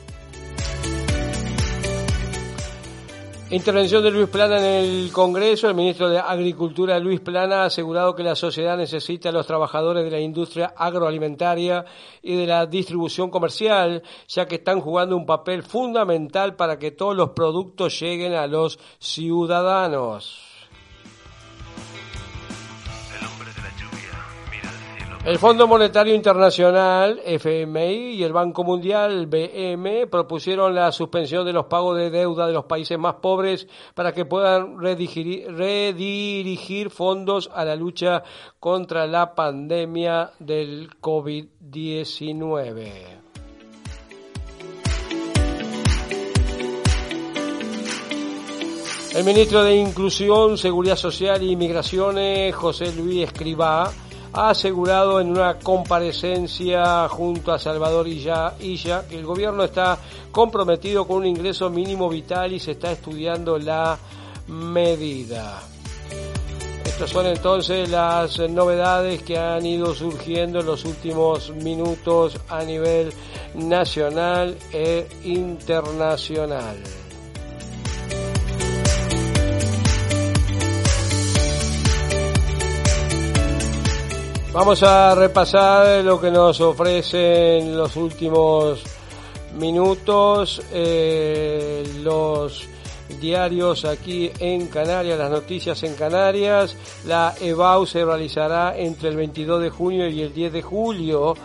[3.49, 5.69] Intervención de Luis Plana en el Congreso.
[5.69, 10.03] El ministro de Agricultura, Luis Plana, ha asegurado que la sociedad necesita a los trabajadores
[10.03, 11.85] de la industria agroalimentaria
[12.21, 17.15] y de la distribución comercial, ya que están jugando un papel fundamental para que todos
[17.15, 20.56] los productos lleguen a los ciudadanos.
[25.27, 31.65] El Fondo Monetario Internacional, FMI, y el Banco Mundial, BM, propusieron la suspensión de los
[31.65, 35.49] pagos de deuda de los países más pobres para que puedan redirigir,
[36.91, 38.23] fondos a la lucha
[38.57, 42.91] contra la pandemia del COVID-19.
[49.13, 53.91] El ministro de Inclusión, Seguridad Social y Migraciones, José Luis Escribá,
[54.37, 59.97] ha asegurado en una comparecencia junto a Salvador Illa, Illa, que el gobierno está
[60.31, 63.97] comprometido con un ingreso mínimo vital y se está estudiando la
[64.47, 65.59] medida.
[66.85, 73.11] Estas son entonces las novedades que han ido surgiendo en los últimos minutos a nivel
[73.55, 76.77] nacional e internacional.
[84.57, 88.81] Vamos a repasar lo que nos ofrecen los últimos
[89.53, 92.67] minutos, eh, los
[93.21, 96.75] diarios aquí en Canarias, las noticias en Canarias.
[97.05, 101.35] La EBAU se realizará entre el 22 de junio y el 10 de julio.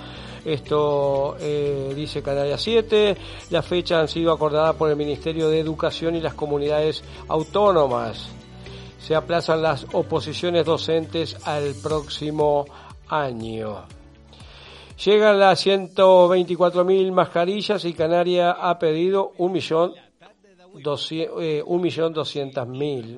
[0.42, 3.14] Esto eh, dice Canarias 7.
[3.50, 8.30] Las fechas han sido acordadas por el Ministerio de Educación y las comunidades autónomas.
[8.98, 12.64] Se aplazan las oposiciones docentes al próximo
[13.12, 13.84] año.
[15.04, 19.92] Llegan las 124.000 mascarillas y Canarias ha pedido un millón
[21.40, 21.62] eh,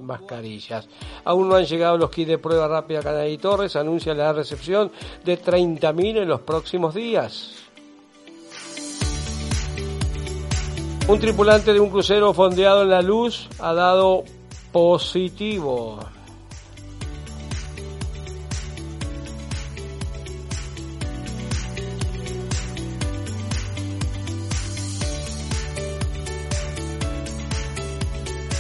[0.01, 0.89] mascarillas.
[1.25, 3.77] Aún no han llegado los kits de prueba rápida Canarias y Torres.
[3.77, 4.91] Anuncia la recepción
[5.25, 7.65] de 30.000 en los próximos días.
[11.07, 14.25] Un tripulante de un crucero fondeado en la luz ha dado
[14.73, 16.01] positivo.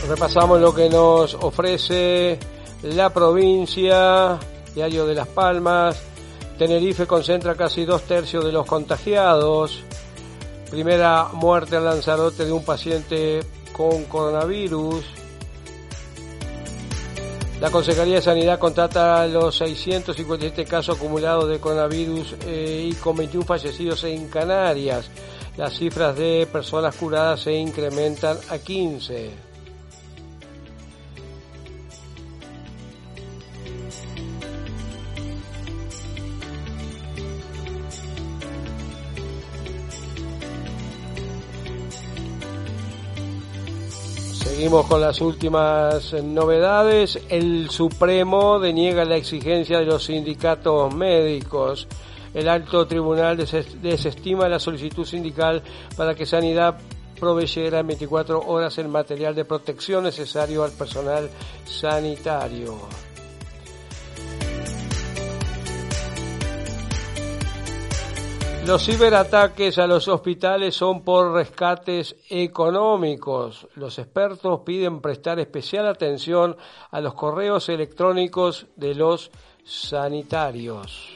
[0.08, 2.38] Repasamos lo que nos ofrece
[2.82, 4.38] la provincia,
[4.74, 5.96] Diario de Las Palmas.
[6.58, 9.82] Tenerife concentra casi dos tercios de los contagiados.
[10.70, 13.40] Primera muerte en Lanzarote de un paciente
[13.72, 15.04] con coronavirus.
[17.60, 23.46] La Consejería de Sanidad contrata los 657 casos acumulados de coronavirus eh, y con 21
[23.46, 25.10] fallecidos en Canarias.
[25.56, 29.53] Las cifras de personas curadas se incrementan a 15.
[44.54, 47.18] Seguimos con las últimas novedades.
[47.28, 51.88] El Supremo deniega la exigencia de los sindicatos médicos.
[52.32, 55.60] El alto tribunal des- desestima la solicitud sindical
[55.96, 56.78] para que Sanidad
[57.18, 61.28] proveyera en 24 horas el material de protección necesario al personal
[61.64, 62.76] sanitario.
[68.66, 73.68] Los ciberataques a los hospitales son por rescates económicos.
[73.74, 76.56] Los expertos piden prestar especial atención
[76.90, 79.30] a los correos electrónicos de los
[79.64, 81.13] sanitarios.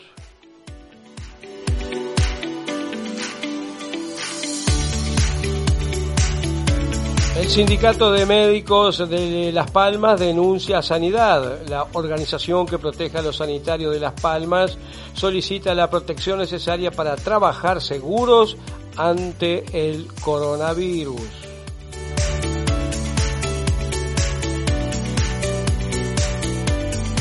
[7.38, 11.60] El sindicato de médicos de Las Palmas denuncia a Sanidad.
[11.68, 14.76] La organización que protege a los sanitarios de Las Palmas
[15.14, 18.56] solicita la protección necesaria para trabajar seguros
[18.96, 21.20] ante el coronavirus.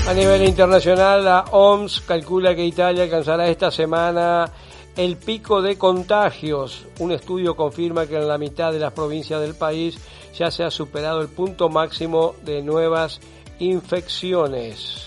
[0.08, 4.52] A nivel internacional, la OMS calcula que Italia alcanzará esta semana
[4.98, 6.86] el pico de contagios.
[7.00, 9.98] Un estudio confirma que en la mitad de las provincias del país
[10.36, 13.20] ya se ha superado el punto máximo de nuevas
[13.60, 15.04] infecciones.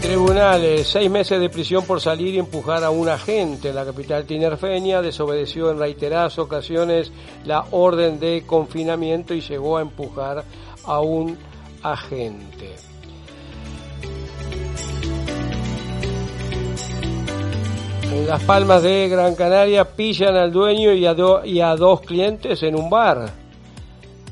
[0.00, 3.74] Tribunales, seis meses de prisión por salir y empujar a un agente.
[3.74, 7.12] La capital tinerfeña desobedeció en reiteradas ocasiones
[7.44, 10.44] la orden de confinamiento y llegó a empujar
[10.84, 11.36] a un
[11.82, 12.76] agente.
[18.10, 21.14] En Las Palmas de Gran Canaria pillan al dueño y a,
[21.44, 23.30] y a dos clientes en un bar.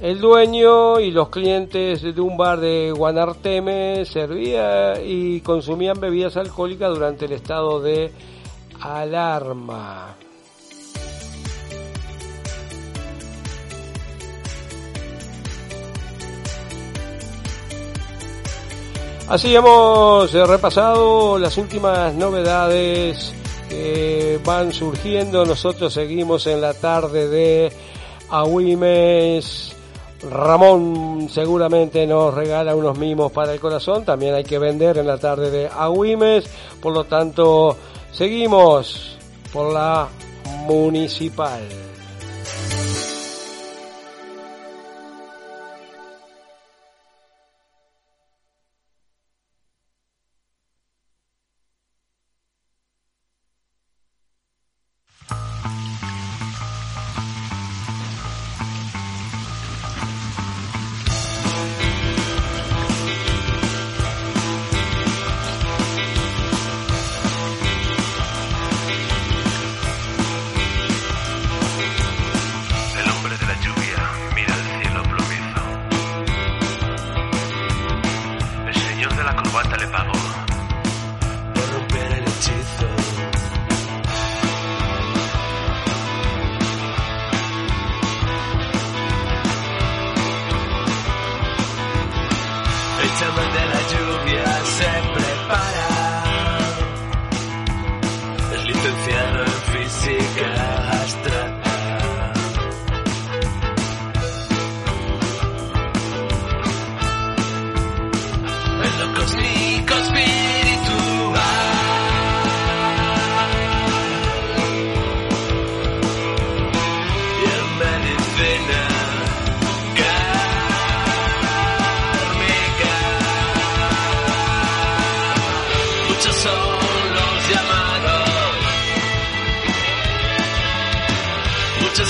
[0.00, 6.90] El dueño y los clientes de un bar de Guanarteme servían y consumían bebidas alcohólicas
[6.90, 8.12] durante el estado de
[8.80, 10.16] alarma.
[19.28, 23.32] Así hemos repasado las últimas novedades
[23.68, 25.44] que van surgiendo.
[25.44, 27.72] Nosotros seguimos en la tarde de
[28.30, 29.72] Agüimes.
[30.30, 34.04] Ramón seguramente nos regala unos mimos para el corazón.
[34.04, 36.44] También hay que vender en la tarde de Agüimes.
[36.80, 37.76] Por lo tanto,
[38.12, 39.18] seguimos
[39.52, 40.06] por la
[40.68, 41.85] municipal.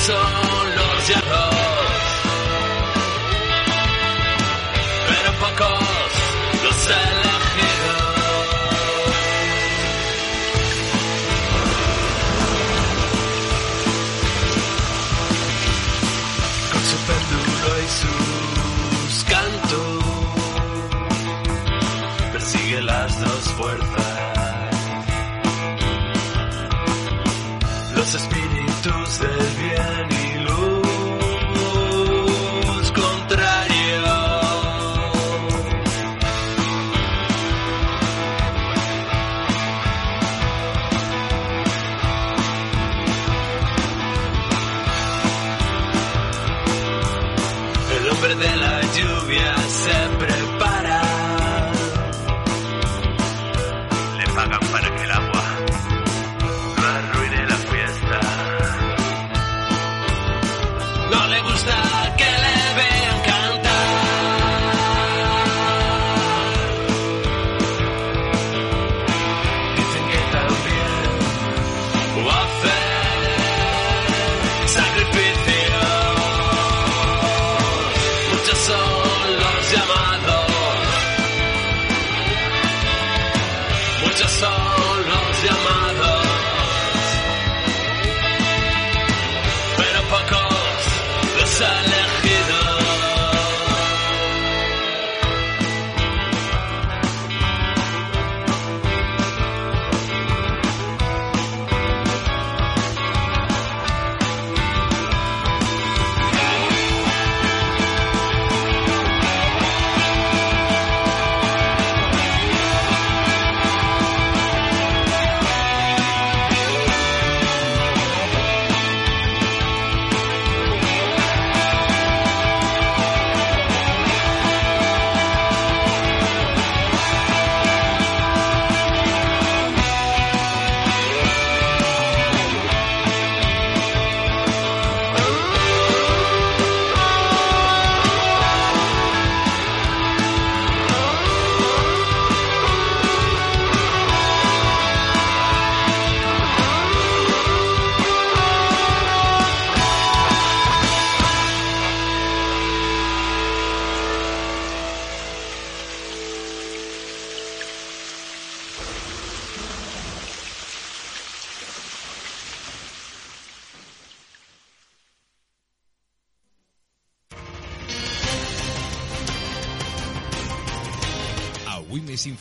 [0.07, 0.36] Muchos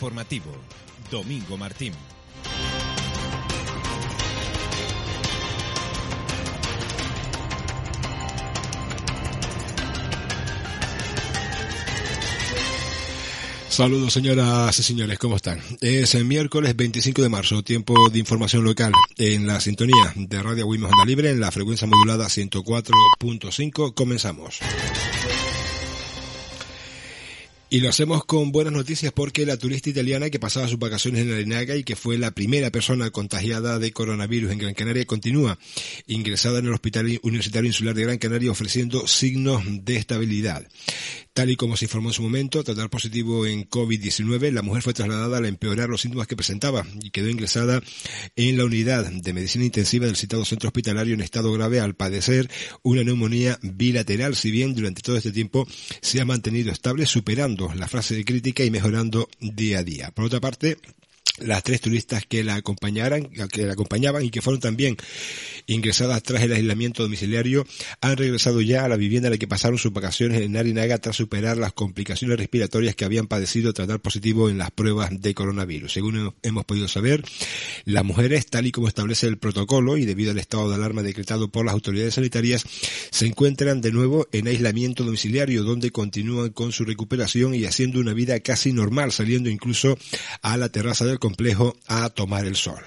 [0.06, 0.52] Informativo.
[1.10, 1.92] Domingo Martín.
[13.68, 15.60] Saludos señoras y señores, ¿cómo están?
[15.82, 20.68] Es el miércoles 25 de marzo, tiempo de información local en la sintonía de Radio
[20.68, 23.96] Wimos Onda Libre en la frecuencia modulada 104.5.
[23.96, 24.60] Comenzamos.
[27.76, 31.34] Y lo hacemos con buenas noticias porque la turista italiana que pasaba sus vacaciones en
[31.34, 35.60] Arenaga y que fue la primera persona contagiada de coronavirus en Gran Canaria continúa
[36.08, 40.66] ingresada en el Hospital Universitario Insular de Gran Canaria ofreciendo signos de estabilidad.
[41.36, 44.84] Tal y como se informó en su momento, tras dar positivo en COVID-19, la mujer
[44.84, 47.82] fue trasladada al empeorar los síntomas que presentaba y quedó ingresada
[48.38, 52.50] en la unidad de medicina intensiva del citado centro hospitalario en estado grave al padecer
[52.84, 55.68] una neumonía bilateral, si bien durante todo este tiempo
[56.00, 60.12] se ha mantenido estable, superando la fase de crítica y mejorando día a día.
[60.12, 60.78] Por otra parte,
[61.40, 64.96] las tres turistas que la acompañaran, que la acompañaban y que fueron también
[65.68, 67.66] ingresadas tras el aislamiento domiciliario
[68.02, 71.16] han regresado ya a la vivienda en la que pasaron sus vacaciones en Narinaga tras
[71.18, 75.92] superar las complicaciones respiratorias que habían padecido tras dar positivo en las pruebas de coronavirus.
[75.92, 77.24] Según hemos podido saber,
[77.84, 81.50] las mujeres, tal y como establece el protocolo y debido al estado de alarma decretado
[81.50, 82.64] por las autoridades sanitarias,
[83.12, 88.14] se encuentran de nuevo en aislamiento domiciliario donde continúan con su recuperación y haciendo una
[88.14, 89.98] vida casi normal, saliendo incluso
[90.42, 92.82] a la terraza del complejo a tomar el sol.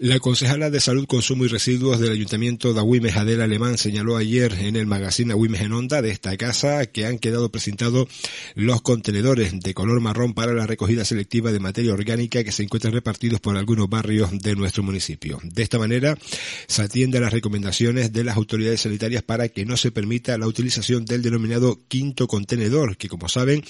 [0.00, 4.52] La concejala de Salud, Consumo y Residuos del Ayuntamiento de Agüimes, Adela Alemán, señaló ayer
[4.54, 8.08] en el magazine Agüimes en Onda de esta casa que han quedado presentados
[8.56, 12.92] los contenedores de color marrón para la recogida selectiva de materia orgánica que se encuentran
[12.92, 15.38] repartidos por algunos barrios de nuestro municipio.
[15.44, 16.18] De esta manera,
[16.66, 20.48] se atiende a las recomendaciones de las autoridades sanitarias para que no se permita la
[20.48, 23.62] utilización del denominado quinto contenedor, que como saben,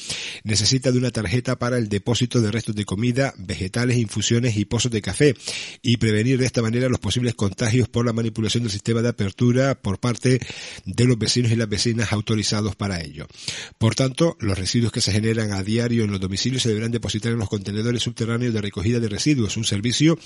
[0.43, 4.91] necesita de una tarjeta para el depósito de restos de comida, vegetales, infusiones y pozos
[4.91, 5.35] de café
[5.83, 9.75] y prevenir de esta manera los posibles contagios por la manipulación del sistema de apertura
[9.75, 10.39] por parte
[10.85, 13.27] de los vecinos y las vecinas autorizados para ello.
[13.79, 17.33] Por tanto, los residuos que se generan a diario en los domicilios se deberán depositar
[17.33, 20.17] en los contenedores subterráneos de recogida de residuos, un servicio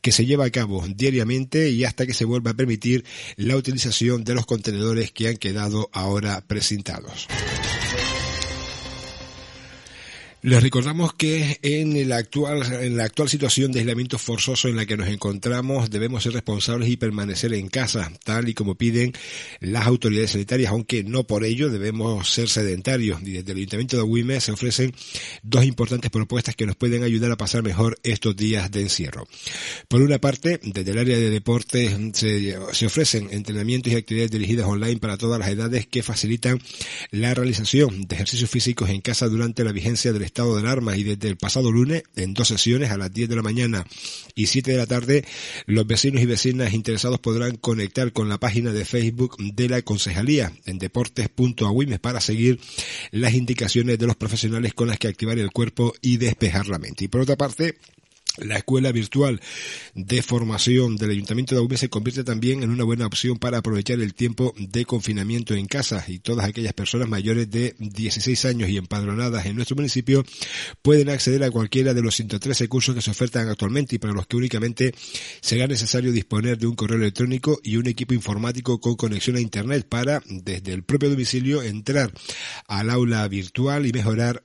[0.00, 3.04] que se lleva a cabo diariamente y hasta que se vuelva a permitir
[3.36, 7.28] la utilización de los contenedores que han quedado ahora presentados.
[10.46, 14.86] Les recordamos que en la actual, en la actual situación de aislamiento forzoso en la
[14.86, 19.12] que nos encontramos debemos ser responsables y permanecer en casa, tal y como piden
[19.58, 23.20] las autoridades sanitarias, aunque no por ello debemos ser sedentarios.
[23.22, 24.94] Y desde el Ayuntamiento de Agüimes se ofrecen
[25.42, 29.26] dos importantes propuestas que nos pueden ayudar a pasar mejor estos días de encierro.
[29.88, 34.68] Por una parte, desde el área de deportes se, se ofrecen entrenamientos y actividades dirigidas
[34.68, 36.62] online para todas las edades que facilitan
[37.10, 41.02] la realización de ejercicios físicos en casa durante la vigencia del estado de alarma y
[41.02, 43.86] desde el pasado lunes, en dos sesiones, a las 10 de la mañana
[44.34, 45.24] y 7 de la tarde,
[45.66, 50.52] los vecinos y vecinas interesados podrán conectar con la página de Facebook de la Concejalía
[50.66, 52.60] en deportes.agüimes para seguir
[53.12, 57.04] las indicaciones de los profesionales con las que activar el cuerpo y despejar la mente.
[57.04, 57.78] Y por otra parte,
[58.38, 59.40] la escuela virtual
[59.94, 64.00] de formación del Ayuntamiento de Agüimes se convierte también en una buena opción para aprovechar
[64.00, 66.04] el tiempo de confinamiento en casa.
[66.06, 70.24] Y todas aquellas personas mayores de 16 años y empadronadas en nuestro municipio
[70.82, 74.26] pueden acceder a cualquiera de los 113 cursos que se ofertan actualmente y para los
[74.26, 74.94] que únicamente
[75.40, 79.86] será necesario disponer de un correo electrónico y un equipo informático con conexión a Internet
[79.88, 82.12] para desde el propio domicilio entrar
[82.68, 84.42] al aula virtual y mejorar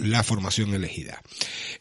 [0.00, 1.22] la formación elegida.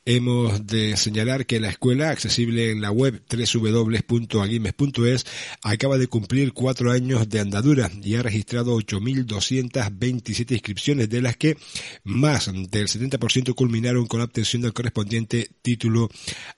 [0.06, 5.26] Hemos de señalar que la escuela, accesible en la web www.aguimes.es,
[5.64, 11.58] acaba de cumplir cuatro años de andadura y ha registrado 8.227 inscripciones, de las que
[12.04, 16.10] más del 70% culminaron con la obtención del correspondiente título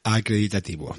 [0.03, 0.95] acreditativo.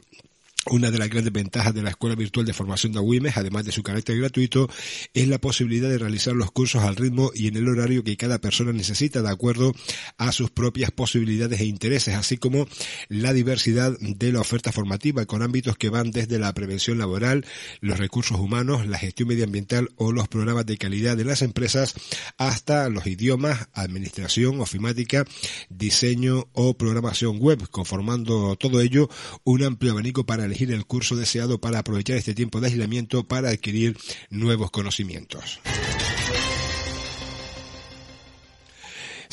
[0.71, 3.73] Una de las grandes ventajas de la Escuela Virtual de Formación de Agüimes, además de
[3.73, 4.71] su carácter gratuito,
[5.13, 8.39] es la posibilidad de realizar los cursos al ritmo y en el horario que cada
[8.39, 9.75] persona necesita de acuerdo
[10.17, 12.67] a sus propias posibilidades e intereses, así como
[13.09, 17.45] la diversidad de la oferta formativa con ámbitos que van desde la prevención laboral,
[17.81, 21.95] los recursos humanos, la gestión medioambiental o los programas de calidad de las empresas,
[22.39, 25.27] hasta los idiomas, administración, ofimática,
[25.69, 29.11] diseño o programación web, conformando todo ello
[29.45, 33.97] un amplio abanico para el curso deseado para aprovechar este tiempo de aislamiento para adquirir
[34.31, 35.61] nuevos conocimientos.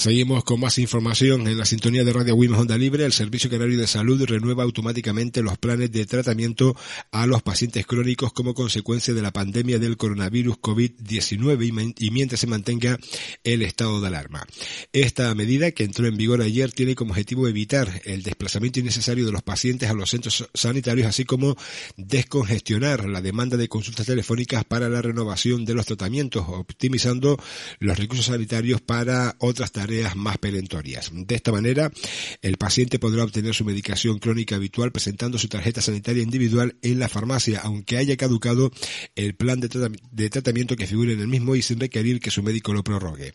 [0.01, 3.05] Seguimos con más información en la sintonía de Radio Wimes Onda Libre.
[3.05, 6.75] El Servicio Canario de Salud renueva automáticamente los planes de tratamiento
[7.11, 12.09] a los pacientes crónicos como consecuencia de la pandemia del coronavirus COVID-19 y men- y
[12.09, 12.97] mientras se mantenga
[13.43, 14.43] el estado de alarma.
[14.91, 19.31] Esta medida, que entró en vigor ayer, tiene como objetivo evitar el desplazamiento innecesario de
[19.31, 21.55] los pacientes a los centros sanitarios, así como
[21.95, 27.37] descongestionar la demanda de consultas telefónicas para la renovación de los tratamientos, optimizando
[27.77, 31.11] los recursos sanitarios para otras tareas más perentorias.
[31.13, 31.91] De esta manera,
[32.41, 37.09] el paciente podrá obtener su medicación crónica habitual presentando su tarjeta sanitaria individual en la
[37.09, 38.71] farmacia, aunque haya caducado
[39.15, 42.43] el plan de, de tratamiento que figure en el mismo y sin requerir que su
[42.43, 43.33] médico lo prorrogue.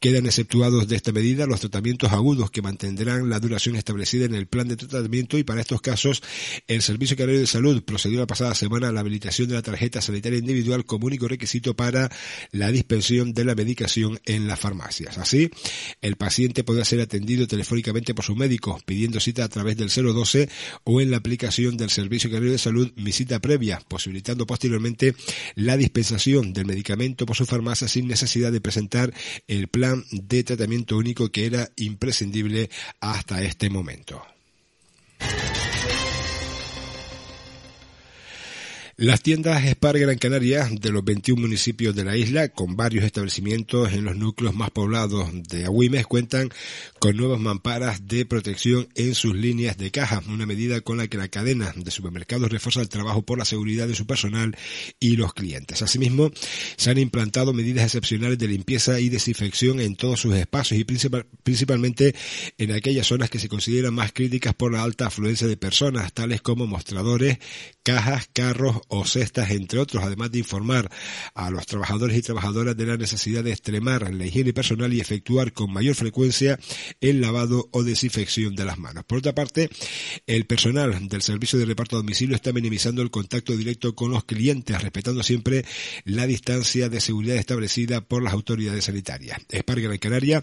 [0.00, 4.46] Quedan exceptuados de esta medida los tratamientos agudos que mantendrán la duración establecida en el
[4.46, 6.22] plan de tratamiento y para estos casos
[6.66, 10.00] el Servicio Canario de Salud procedió la pasada semana a la habilitación de la tarjeta
[10.00, 12.10] sanitaria individual como único requisito para
[12.52, 15.18] la dispensión de la medicación en las farmacias.
[15.18, 15.50] Así,
[16.00, 20.48] el paciente podrá ser atendido telefónicamente por su médico pidiendo cita a través del 012
[20.84, 25.14] o en la aplicación del Servicio Canario de Salud Mi Previa, posibilitando posteriormente
[25.54, 29.12] la dispensación del medicamento por su farmacia sin necesidad de presentar
[29.46, 32.70] el plan de tratamiento único que era imprescindible
[33.00, 34.22] hasta este momento.
[39.00, 43.94] Las tiendas Spar Gran Canaria de los 21 municipios de la isla, con varios establecimientos
[43.94, 46.50] en los núcleos más poblados de Agüimes, cuentan
[46.98, 51.16] con nuevas mamparas de protección en sus líneas de caja, una medida con la que
[51.16, 54.54] la cadena de supermercados refuerza el trabajo por la seguridad de su personal
[54.98, 55.80] y los clientes.
[55.80, 56.30] Asimismo,
[56.76, 61.24] se han implantado medidas excepcionales de limpieza y desinfección en todos sus espacios y principal-
[61.42, 62.14] principalmente
[62.58, 66.42] en aquellas zonas que se consideran más críticas por la alta afluencia de personas, tales
[66.42, 67.38] como mostradores,
[67.82, 70.90] cajas, carros o cestas, entre otros, además de informar
[71.34, 75.52] a los trabajadores y trabajadoras de la necesidad de extremar la higiene personal y efectuar
[75.52, 76.58] con mayor frecuencia
[77.00, 79.04] el lavado o desinfección de las manos.
[79.04, 79.70] Por otra parte,
[80.26, 84.24] el personal del servicio de reparto a domicilio está minimizando el contacto directo con los
[84.24, 85.64] clientes, respetando siempre
[86.04, 89.38] la distancia de seguridad establecida por las autoridades sanitarias.
[89.52, 90.42] Spar Gran Canaria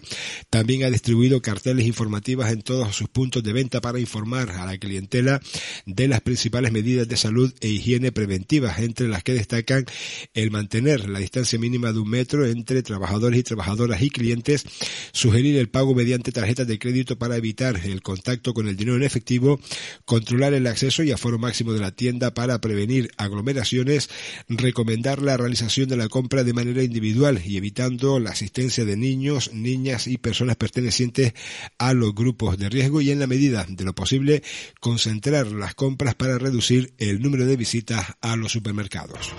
[0.50, 4.78] también ha distribuido carteles informativas en todos sus puntos de venta para informar a la
[4.78, 5.40] clientela
[5.86, 9.84] de las principales medidas de salud e higiene preventivas, entre las que destacan
[10.32, 14.64] el mantener la distancia mínima de un metro entre trabajadores y trabajadoras y clientes,
[15.12, 19.02] sugerir el pago mediante tarjetas de crédito para evitar el contacto con el dinero en
[19.02, 19.58] efectivo,
[20.04, 24.08] controlar el acceso y aforo máximo de la tienda para prevenir aglomeraciones,
[24.48, 29.52] recomendar la realización de la compra de manera individual y evitando la asistencia de niños,
[29.52, 31.34] niñas y personas pertenecientes
[31.78, 34.42] a los grupos de riesgo y en la medida de lo posible
[34.80, 39.32] concentrar las compras para reducir el número de visitas los supermercados.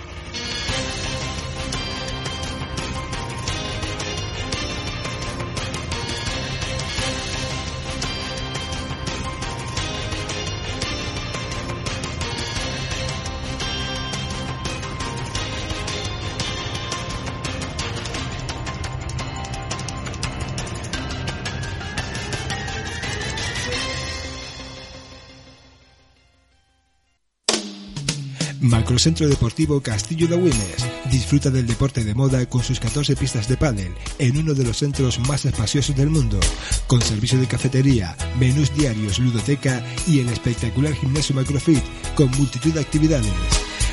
[28.60, 30.86] Macrocentro Deportivo Castillo de Agüimes.
[31.10, 34.76] Disfruta del deporte de moda con sus 14 pistas de pádel en uno de los
[34.76, 36.38] centros más espaciosos del mundo,
[36.86, 41.82] con servicio de cafetería, menús diarios, ludoteca y el espectacular gimnasio Macrofit
[42.14, 43.32] con multitud de actividades.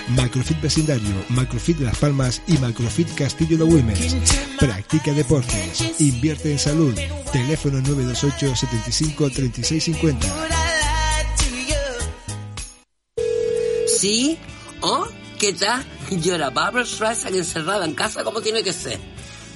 [0.09, 4.17] Macrofit Vecindario, Macrofit Las Palmas y Macrofit Castillo de Agüimes.
[4.59, 6.93] Practica deportes, invierte en salud.
[7.31, 10.47] Teléfono 928 75 36 50.
[13.97, 14.37] ¿Sí?
[15.39, 15.85] ¿Qué tal?
[16.09, 18.99] Yo era Barbara Streisand encerrada en casa como tiene que ser.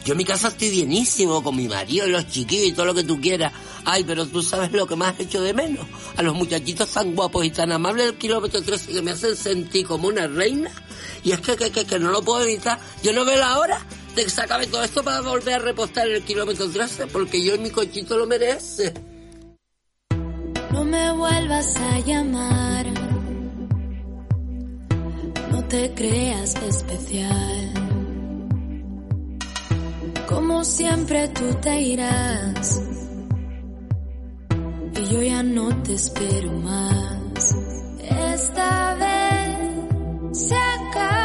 [0.06, 2.94] Yo en mi casa estoy bienísimo, con mi marido y los chiquillos y todo lo
[2.94, 3.52] que tú quieras.
[3.84, 5.86] Ay, pero tú sabes lo que más he hecho de menos.
[6.18, 9.88] A los muchachitos tan guapos y tan amables del kilómetro 13 que me hacen sentir
[9.88, 10.72] como una reina.
[11.24, 12.80] Y es que, que, que, que no lo puedo evitar.
[13.02, 13.84] Yo no veo la hora
[14.16, 17.44] de que se acabe todo esto para volver a repostar en el kilómetro 13, porque
[17.44, 18.94] yo y mi cochito lo merece.
[20.72, 23.11] No me vuelvas a llamar.
[25.52, 27.74] No te creas especial.
[30.28, 32.82] Como siempre tú te irás.
[34.96, 37.56] Y yo ya no te espero más.
[38.34, 41.21] Esta vez se acabó.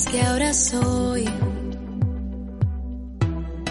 [0.00, 1.26] Que ahora soy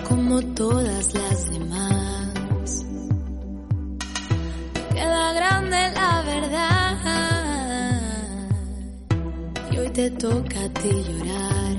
[0.07, 2.85] como todas las demás.
[4.93, 6.97] Queda grande la verdad
[9.71, 11.75] y hoy te toca a ti llorar.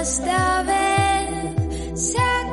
[0.00, 2.47] Esta vez se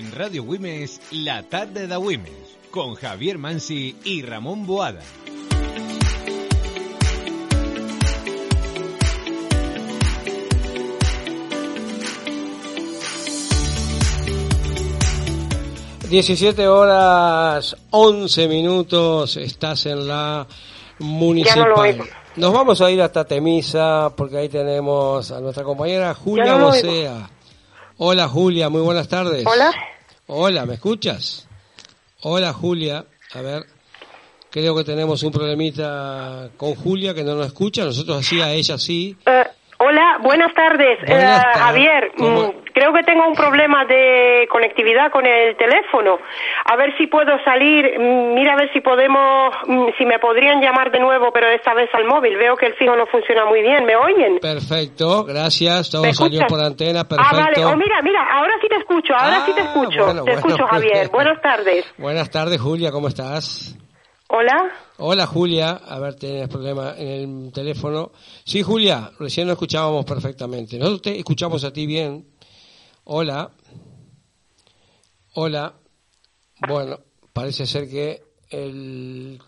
[0.00, 5.02] En Radio Wimes, La Tarde da Wimes, con Javier Mansi y Ramón Boada.
[16.08, 20.46] Diecisiete horas 11 minutos, estás en la
[20.98, 21.58] municipal.
[21.58, 22.04] Ya no lo oigo.
[22.36, 26.66] Nos vamos a ir hasta Temisa porque ahí tenemos a nuestra compañera Julia no lo
[26.68, 27.28] Bocea.
[27.98, 29.44] Hola Julia, muy buenas tardes.
[29.46, 29.70] Hola.
[30.32, 31.48] Hola, ¿me escuchas?
[32.22, 33.04] Hola Julia,
[33.34, 33.64] a ver,
[34.48, 38.78] creo que tenemos un problemita con Julia que no nos escucha, nosotros así, a ella
[38.78, 39.16] sí.
[39.26, 39.42] Eh,
[39.80, 41.00] hola, buenas tardes.
[41.04, 41.58] Buenas Eh.
[41.58, 42.54] Javier, ¿Cómo?
[42.92, 46.18] Creo que tengo un problema de conectividad con el teléfono.
[46.64, 47.98] A ver si puedo salir.
[47.98, 51.74] mm, Mira a ver si podemos, mm, si me podrían llamar de nuevo, pero esta
[51.74, 52.36] vez al móvil.
[52.36, 53.84] Veo que el fijo no funciona muy bien.
[53.84, 54.38] ¿Me oyen?
[54.40, 57.44] Perfecto, gracias, todo ¿Me salió por antena, Ah, vale.
[57.46, 57.68] perfecto.
[57.70, 60.04] Oh, mira, mira, ahora sí te escucho, ahora sí te escucho.
[60.04, 61.08] bueno, te bueno, escucho, Javier.
[61.12, 61.84] Buenas tardes.
[61.98, 63.76] Buenas tardes Julia, ¿cómo estás?
[64.28, 64.70] Hola.
[64.98, 68.10] Hola Julia, a ver, tienes problema en el teléfono.
[68.44, 70.78] Sí, Julia, recién lo escuchábamos perfectamente.
[70.78, 72.24] Nosotros te escuchamos a ti bien.
[73.12, 73.50] Hola.
[75.34, 75.74] Hola.
[76.68, 77.00] Bueno,
[77.32, 79.42] parece ser que el...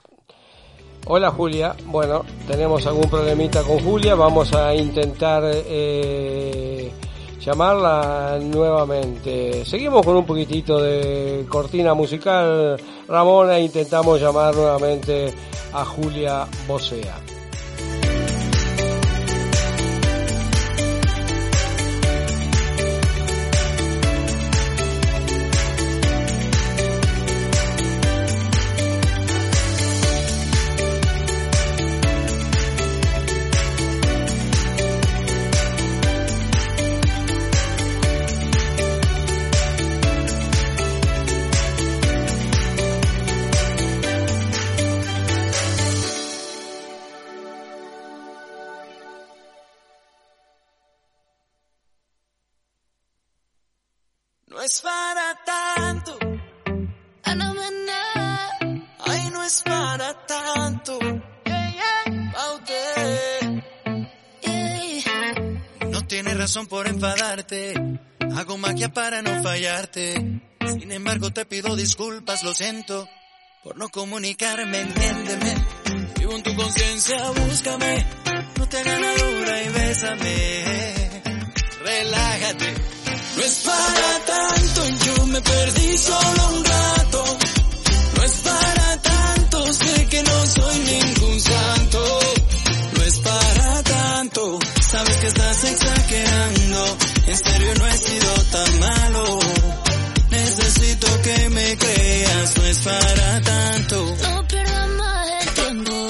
[1.06, 6.90] Hola Julia, bueno, tenemos algún problemita con Julia, vamos a intentar eh,
[7.38, 9.64] llamarla nuevamente.
[9.64, 12.76] Seguimos con un poquitito de cortina musical,
[13.06, 15.32] Ramona, e intentamos llamar nuevamente
[15.72, 17.31] a Julia Bocea.
[68.42, 70.14] Hago magia para no fallarte.
[70.66, 73.08] Sin embargo, te pido disculpas, lo siento.
[73.62, 75.54] Por no comunicarme, entiéndeme.
[76.18, 78.04] Vivo en tu conciencia, búscame.
[78.58, 81.22] No te hagas dura y bésame.
[81.84, 82.74] Relájate.
[83.36, 87.38] No es para tanto, yo me perdí solo un rato.
[88.16, 91.21] No es para tanto, sé que no soy ningún
[101.22, 104.16] que me creas, no es para tanto.
[104.22, 106.08] No pierdas más el tiempo,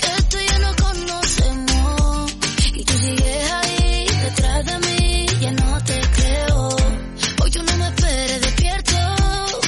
[0.00, 2.32] que tú y yo no conocemos.
[2.74, 6.68] Y tú sigues ahí, detrás de mí, ya no te creo.
[7.42, 8.96] Hoy tú no me esperes despierto,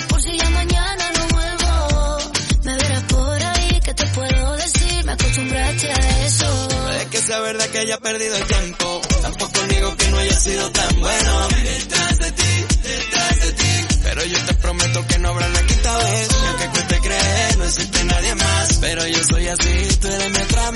[0.09, 2.19] por si ya mañana no vuelvo.
[2.65, 6.69] Me verás por ahí, que te puedo decir, me acostumbraste a eso.
[6.99, 9.01] Hay que saber verdad que ella ha perdido el tiempo.
[9.23, 11.49] Tampoco digo que no haya sido tan bueno.
[11.65, 12.46] Detrás de ti,
[15.07, 16.29] que no habrá la quinta vez.
[16.31, 18.79] Y aunque cueste creer, no existe nadie más.
[18.81, 20.67] Pero yo soy así, tú eres mi otra.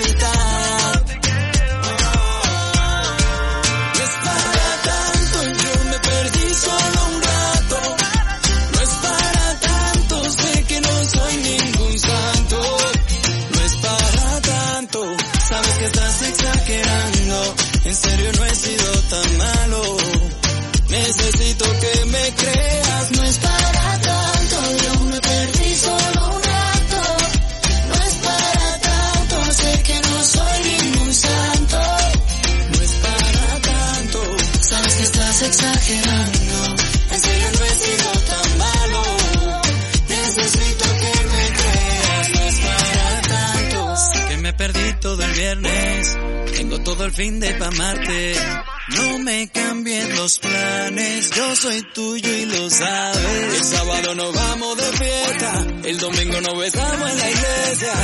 [47.01, 47.71] Todo el fin de pa'.
[47.71, 53.55] No me cambien los planes, yo soy tuyo y lo sabes.
[53.55, 57.95] El sábado nos vamos de fiesta, el domingo nos besamos en la iglesia.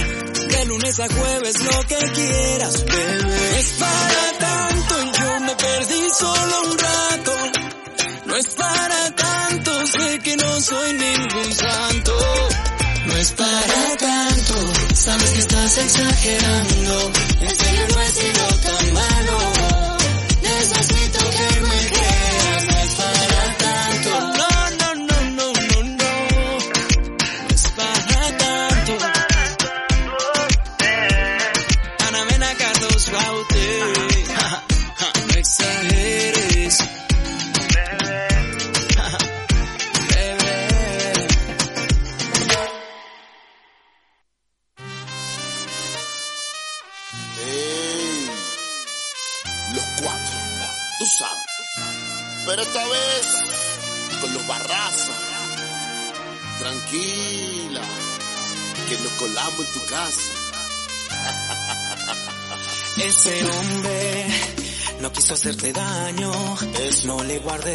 [0.49, 3.59] De lunes a jueves lo que quieras, bebé.
[3.59, 7.33] Es para tanto yo me perdí solo un rato.
[8.25, 12.17] No es para tanto, sé que no soy ningún santo.
[13.05, 14.55] No es para tanto,
[14.95, 17.13] sabes que estás exagerando.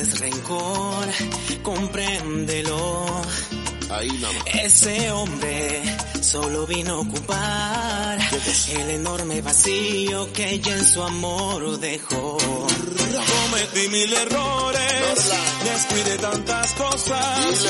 [0.01, 1.07] Guardes rencor,
[1.63, 3.05] compréndelo.
[3.89, 4.25] Ahí.
[4.63, 5.81] Ese hombre
[6.21, 8.19] solo vino a ocupar
[8.73, 12.37] el enorme vacío que ella en su amor dejó.
[12.37, 15.31] Cometí mil errores,
[15.63, 17.65] descuidé tantas cosas,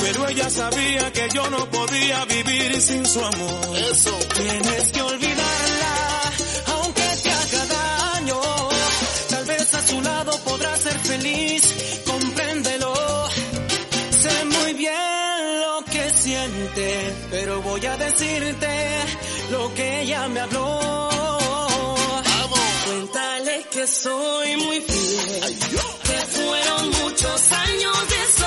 [0.00, 3.76] pero ella sabía que yo no podía vivir sin su amor.
[3.90, 4.16] Eso.
[4.36, 5.35] Tienes que olvidarla,
[11.06, 11.62] feliz,
[12.04, 12.94] compréndelo.
[14.10, 18.72] Sé muy bien lo que siente, pero voy a decirte
[19.50, 21.10] lo que ella me habló.
[22.86, 25.58] Cuéntale que soy muy fiel,
[26.08, 28.45] que fueron muchos años de soledad,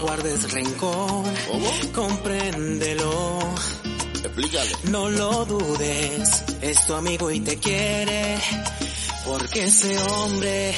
[0.00, 1.24] guardes rencor,
[1.94, 3.38] compréndelo.
[4.24, 4.70] Explícale.
[4.84, 8.38] No lo dudes, es tu amigo y te quiere,
[9.24, 10.74] porque ese hombre,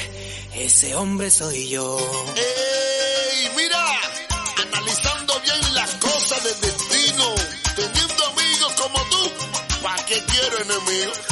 [0.55, 1.97] ese hombre soy yo.
[2.35, 3.49] ¡Ey!
[3.55, 3.85] Mira,
[4.67, 7.35] analizando bien las cosas del destino,
[7.75, 9.31] teniendo amigos como tú,
[9.81, 11.30] ¿para qué quiero enemigos?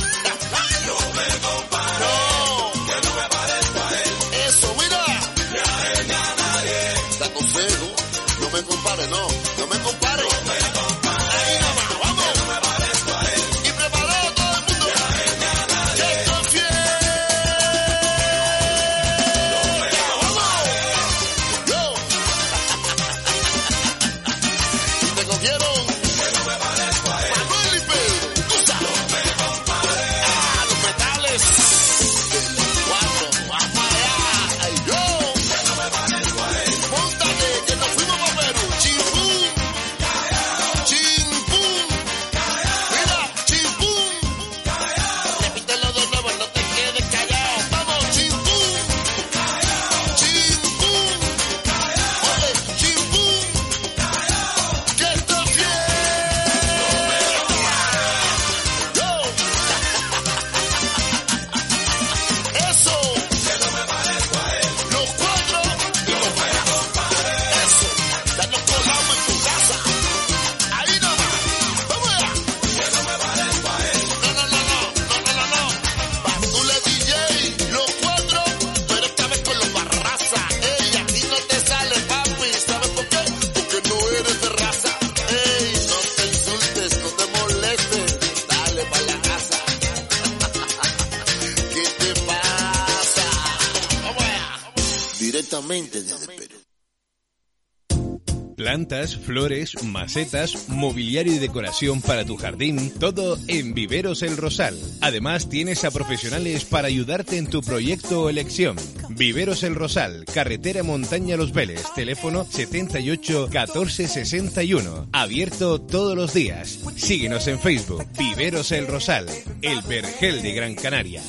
[100.69, 104.75] Mobiliario y decoración para tu jardín, todo en Viveros El Rosal.
[105.01, 108.75] Además, tienes a profesionales para ayudarte en tu proyecto o elección.
[109.09, 115.09] Viveros El Rosal, carretera Montaña Los Vélez, teléfono 78 14 61.
[115.11, 116.79] Abierto todos los días.
[116.95, 119.27] Síguenos en Facebook, Viveros El Rosal,
[119.61, 121.21] el vergel de Gran Canaria.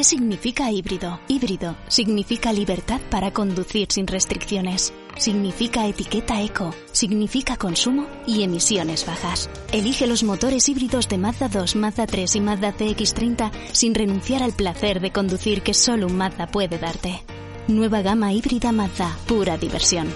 [0.00, 1.20] ¿Qué significa híbrido?
[1.28, 4.94] Híbrido significa libertad para conducir sin restricciones.
[5.18, 6.74] Significa etiqueta eco.
[6.90, 9.50] Significa consumo y emisiones bajas.
[9.72, 14.54] Elige los motores híbridos de Mazda 2, Mazda 3 y Mazda CX30 sin renunciar al
[14.54, 17.22] placer de conducir que solo un Mazda puede darte.
[17.68, 20.08] Nueva gama híbrida Mazda, pura diversión.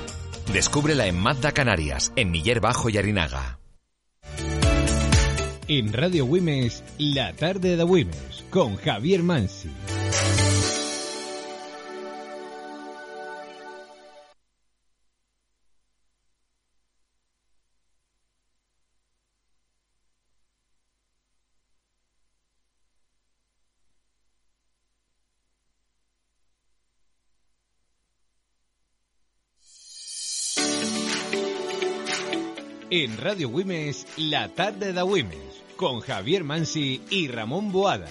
[0.51, 3.59] Descúbrela en Mazda Canarias, en Miller Bajo y Arinaga.
[5.67, 9.71] En Radio Wimes, la tarde de Wimes, con Javier Mansi.
[32.97, 38.07] En Radio Wimes, la tarde de Wimes, con Javier Mansi y Ramón Boada.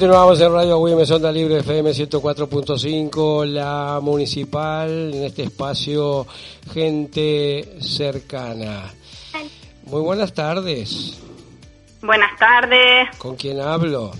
[0.00, 6.26] Continuamos en Radio Wimes, Onda Libre FM 104.5, la municipal, en este espacio,
[6.72, 8.94] gente cercana.
[9.84, 11.20] Muy buenas tardes.
[12.00, 14.12] Buenas tardes, ¿Con quién hablo?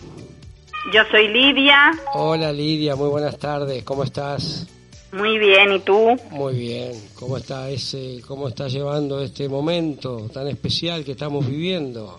[0.93, 1.93] yo soy Lidia.
[2.13, 3.83] Hola Lidia, muy buenas tardes.
[3.83, 4.67] ¿Cómo estás?
[5.13, 6.15] Muy bien, ¿y tú?
[6.31, 6.93] Muy bien.
[7.15, 12.19] ¿Cómo está ese, cómo está llevando este momento tan especial que estamos viviendo?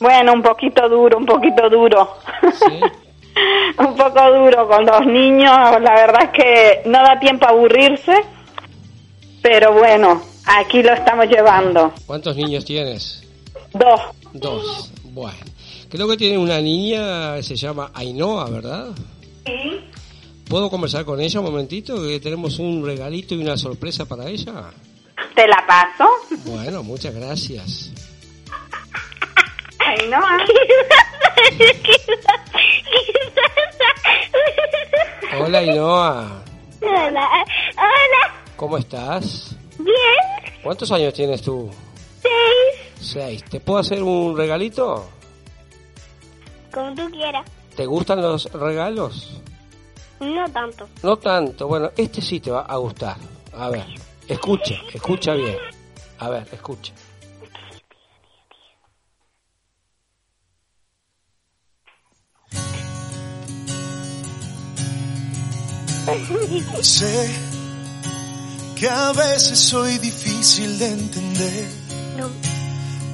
[0.00, 2.16] Bueno, un poquito duro, un poquito duro.
[3.78, 8.24] un poco duro con los niños, la verdad es que no da tiempo a aburrirse,
[9.42, 11.92] pero bueno, aquí lo estamos llevando.
[12.06, 13.22] ¿Cuántos niños tienes?
[13.72, 14.00] Dos.
[14.32, 14.92] Dos.
[15.04, 15.38] Bueno.
[15.88, 18.88] Creo que tiene una niña, se llama Ainhoa, ¿verdad?
[19.46, 19.80] Sí.
[20.48, 22.02] ¿Puedo conversar con ella un momentito?
[22.02, 24.70] Que tenemos un regalito y una sorpresa para ella.
[25.36, 26.08] ¿Te la paso?
[26.46, 27.92] Bueno, muchas gracias.
[29.86, 30.18] Ay, no.
[35.40, 36.42] Hola Ainhoa,
[36.80, 37.28] Hola,
[37.76, 39.56] hola, ¿cómo estás?
[39.78, 39.92] bien,
[40.62, 41.70] ¿Cuántos años tienes tú?
[42.22, 43.44] seis, Seis.
[43.44, 45.08] ¿Te puedo hacer un regalito?
[46.72, 47.44] como tú quieras.
[47.76, 49.40] ¿Te gustan los regalos?
[50.20, 50.88] No tanto.
[51.02, 51.66] No tanto.
[51.68, 53.16] Bueno, este sí te va a gustar.
[53.56, 53.86] A ver,
[54.28, 55.56] escucha, escucha bien.
[56.18, 56.92] A ver, escucha.
[66.82, 67.30] Sé
[68.76, 71.68] que a veces soy difícil de entender,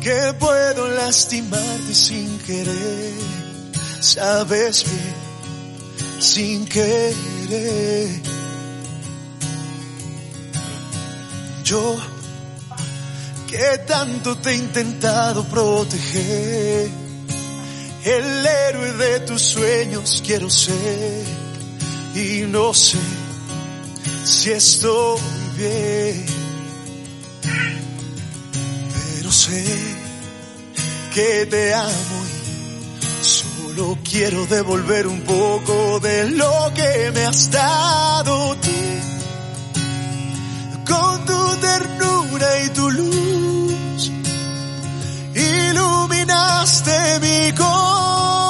[0.00, 3.12] que puedo lastimarte sin querer,
[4.00, 8.22] sabes bien, sin querer.
[11.62, 11.96] Yo
[13.46, 16.90] que tanto te he intentado proteger,
[18.04, 21.49] el héroe de tus sueños quiero ser
[22.14, 22.98] y no sé
[24.24, 25.20] si estoy
[25.56, 26.26] bien,
[29.16, 29.64] pero sé
[31.14, 32.24] que te amo
[33.20, 38.70] y solo quiero devolver un poco de lo que me has dado tú,
[40.86, 44.10] con tu ternura y tu luz,
[45.34, 48.49] iluminaste mi corazón.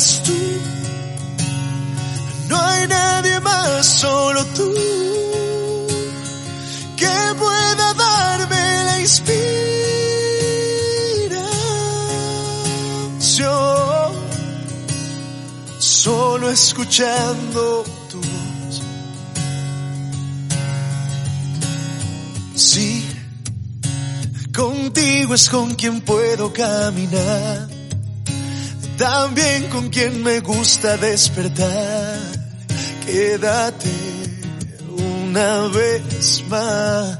[0.00, 0.32] eres tú.
[2.48, 4.72] No hay nadie más, solo tú,
[6.96, 9.40] que pueda darme la inspiración.
[15.78, 18.82] Solo escuchando tu voz.
[22.54, 23.06] Sí,
[24.54, 27.79] contigo es con quien puedo caminar
[29.00, 32.18] también con quien me gusta despertar.
[33.06, 33.88] Quédate
[35.24, 37.18] una vez más,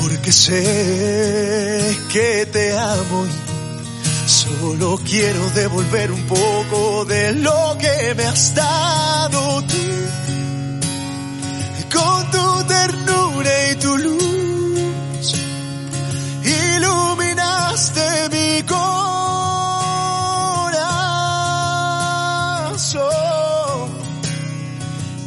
[0.00, 8.24] porque sé que te amo y solo quiero devolver un poco de lo que me
[8.24, 9.76] has dado tú
[11.96, 14.26] con tu ternura y tu luz
[17.46, 18.82] iluminaste mi corazón.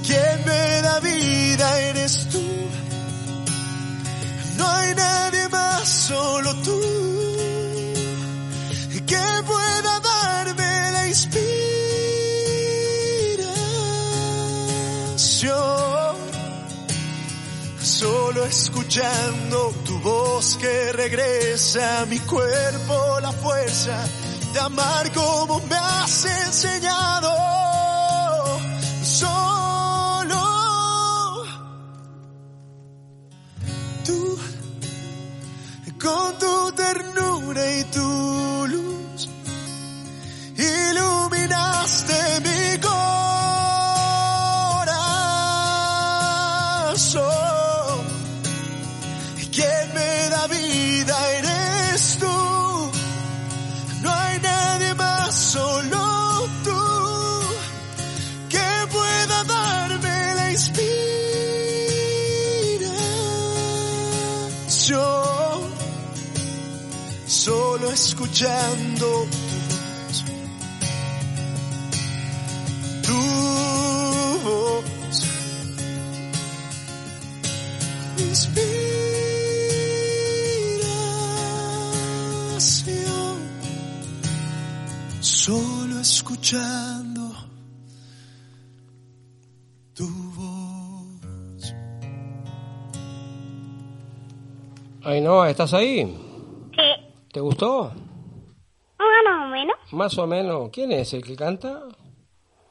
[0.06, 2.42] Quien me da vida eres tú.
[4.58, 7.09] No hay nadie más, solo tú.
[18.30, 23.98] Solo escuchando tu voz que regresa a mi cuerpo la fuerza
[24.54, 27.32] de amar como me has enseñado.
[29.02, 30.44] Solo
[34.06, 34.38] tú,
[36.00, 39.30] con tu ternura y tu luz,
[40.56, 43.19] iluminaste mi corazón.
[68.40, 69.28] Escuchando
[73.04, 73.20] tu
[74.46, 75.18] voz.
[78.18, 78.70] Inspiración.
[85.20, 87.36] Solo escuchando
[89.94, 90.08] tu
[90.38, 91.76] voz.
[95.04, 96.06] Ainhoa, ¿estás ahí?
[96.74, 96.82] Sí.
[97.34, 97.92] ¿Te gustó?
[99.26, 99.76] Más o menos.
[99.92, 100.70] Más o menos.
[100.72, 101.84] ¿Quién es el que canta?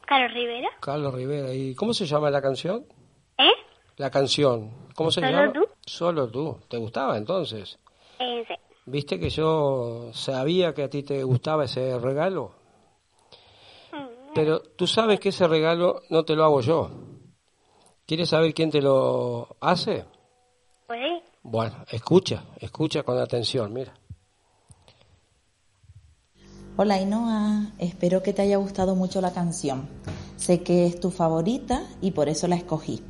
[0.06, 0.68] Carlos Rivera.
[0.80, 1.52] Carlos Rivera.
[1.52, 2.86] ¿Y cómo se llama la canción?
[3.38, 3.50] ¿Eh?
[3.96, 4.88] La canción.
[4.94, 5.52] ¿Cómo se Solo llama?
[5.52, 5.66] tú.
[5.84, 6.58] Solo tú.
[6.68, 7.78] ¿Te gustaba entonces?
[8.18, 8.54] Eh, sí.
[8.86, 12.52] ¿Viste que yo sabía que a ti te gustaba ese regalo?
[14.34, 16.90] Pero tú sabes que ese regalo no te lo hago yo.
[18.06, 20.04] ¿Quieres saber quién te lo hace?
[20.86, 21.22] Pues sí.
[21.42, 23.92] Bueno, escucha, escucha con atención, mira.
[26.80, 29.88] Hola Ainhoa, espero que te haya gustado mucho la canción.
[30.36, 33.02] Sé que es tu favorita y por eso la escogí.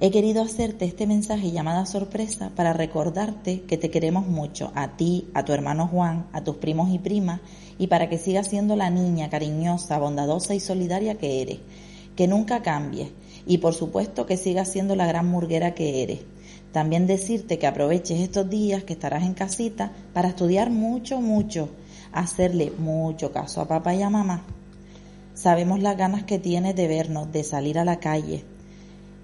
[0.00, 5.28] He querido hacerte este mensaje llamada sorpresa para recordarte que te queremos mucho, a ti,
[5.32, 7.40] a tu hermano Juan, a tus primos y primas,
[7.78, 11.60] y para que sigas siendo la niña cariñosa, bondadosa y solidaria que eres,
[12.16, 13.10] que nunca cambies,
[13.46, 16.18] y por supuesto que sigas siendo la gran murguera que eres.
[16.72, 21.68] También decirte que aproveches estos días que estarás en casita para estudiar mucho, mucho,
[22.16, 24.42] hacerle mucho caso a papá y a mamá.
[25.34, 28.44] Sabemos las ganas que tienes de vernos, de salir a la calle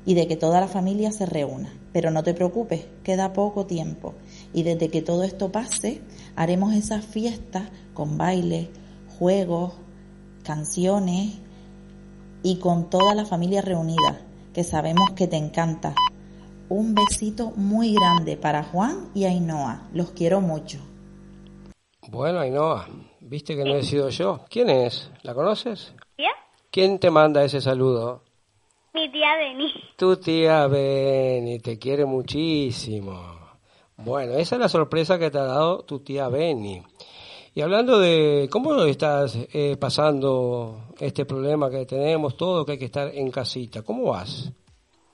[0.04, 1.72] y de que toda la familia se reúna.
[1.94, 4.14] Pero no te preocupes, queda poco tiempo.
[4.52, 6.02] Y desde que todo esto pase,
[6.36, 7.64] haremos esas fiestas
[7.94, 8.68] con bailes,
[9.18, 9.72] juegos,
[10.42, 11.38] canciones
[12.42, 14.20] y con toda la familia reunida,
[14.52, 15.94] que sabemos que te encanta.
[16.68, 19.88] Un besito muy grande para Juan y Ainhoa.
[19.92, 20.91] Los quiero mucho.
[22.12, 22.88] Bueno, Ainhoa,
[23.20, 24.40] ¿viste que no he sido yo?
[24.50, 25.10] ¿Quién es?
[25.22, 25.94] ¿La conoces?
[26.70, 28.22] ¿Quién te manda ese saludo?
[28.92, 29.72] Mi tía Beni.
[29.96, 33.16] Tu tía Beni, te quiere muchísimo.
[33.96, 36.82] Bueno, esa es la sorpresa que te ha dado tu tía Beni.
[37.54, 42.84] Y hablando de cómo estás eh, pasando este problema que tenemos, todo que hay que
[42.84, 44.52] estar en casita, ¿cómo vas?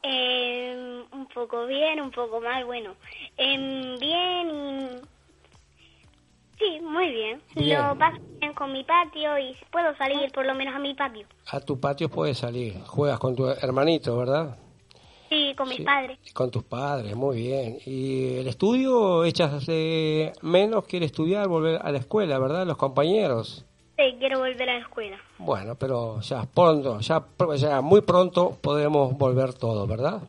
[0.02, 2.96] Eh, un poco bien, un poco mal, bueno.
[3.36, 5.17] Em, bien y...
[6.58, 7.40] Sí, muy bien.
[7.54, 7.78] Bien.
[7.78, 11.26] Lo paso bien con mi patio y puedo salir por lo menos a mi patio.
[11.50, 14.56] A tu patio puedes salir, juegas con tu hermanito, ¿verdad?
[15.28, 15.82] Sí, con mis Sí.
[15.84, 16.18] padres.
[16.32, 17.78] Con tus padres, muy bien.
[17.84, 20.84] ¿Y el estudio echas de menos?
[20.86, 22.66] ¿Quiere estudiar, volver a la escuela, verdad?
[22.66, 23.64] Los compañeros.
[23.96, 25.18] Sí, quiero volver a la escuela.
[25.38, 30.22] Bueno, pero ya pronto, ya, muy pronto podemos volver todo, ¿verdad?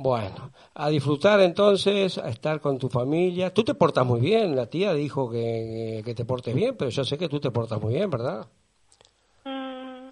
[0.00, 3.52] Bueno, a disfrutar entonces, a estar con tu familia.
[3.52, 7.02] Tú te portas muy bien, la tía dijo que, que te portes bien, pero yo
[7.02, 8.46] sé que tú te portas muy bien, ¿verdad?
[9.44, 10.08] Mm,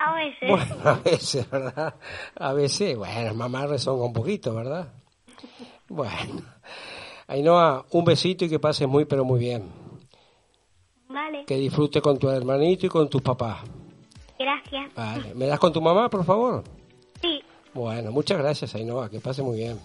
[0.00, 0.48] a veces.
[0.50, 1.94] Bueno, a veces, ¿verdad?
[2.34, 4.88] A veces, bueno, mamá rezonga un poquito, ¿verdad?
[5.88, 6.42] Bueno.
[7.28, 9.70] Ainhoa, un besito y que pases muy, pero muy bien.
[11.08, 13.58] Vale, Que disfrutes con tu hermanito y con tus papás.
[14.36, 14.92] gracias.
[14.96, 15.32] Vale.
[15.36, 16.64] ¿Me das con tu mamá, por favor?
[17.78, 17.84] Sí.
[17.84, 19.08] Bueno, muchas gracias, Ainhoa.
[19.08, 19.78] Que pase muy bien.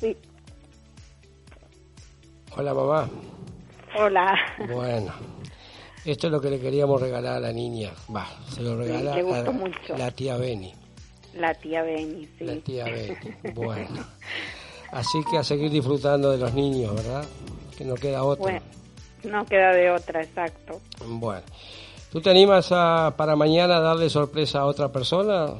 [0.00, 0.16] Sí.
[2.56, 3.08] Hola, mamá.
[3.98, 4.34] Hola.
[4.72, 5.12] Bueno,
[6.04, 7.92] esto es lo que le queríamos regalar a la niña.
[8.14, 9.96] Va, se lo regala le gustó a mucho.
[9.96, 10.72] la tía Beni.
[11.34, 12.44] La tía Beni, sí.
[12.44, 13.16] La tía Beni.
[13.54, 14.04] Bueno,
[14.92, 17.24] así que a seguir disfrutando de los niños, ¿verdad?
[17.76, 18.42] Que no queda otra.
[18.42, 18.62] Bueno,
[19.24, 20.80] no queda de otra, exacto.
[21.06, 21.42] Bueno,
[22.12, 25.54] ¿tú te animas a, para mañana a darle sorpresa a otra persona?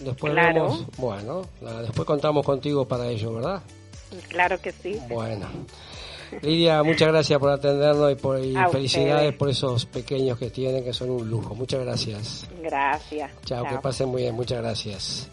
[0.00, 0.62] Después Claro.
[0.64, 0.84] vemos.
[0.98, 1.42] Bueno,
[1.82, 3.62] después contamos contigo para ello, ¿verdad?
[4.28, 4.98] Claro que sí.
[5.08, 5.46] Bueno.
[6.42, 9.36] Lidia, muchas gracias por atendernos y, por, y felicidades ustedes.
[9.36, 11.54] por esos pequeños que tienen, que son un lujo.
[11.54, 12.46] Muchas gracias.
[12.62, 13.30] Gracias.
[13.44, 14.34] Chao, que pasen muy bien.
[14.34, 15.28] Muchas gracias.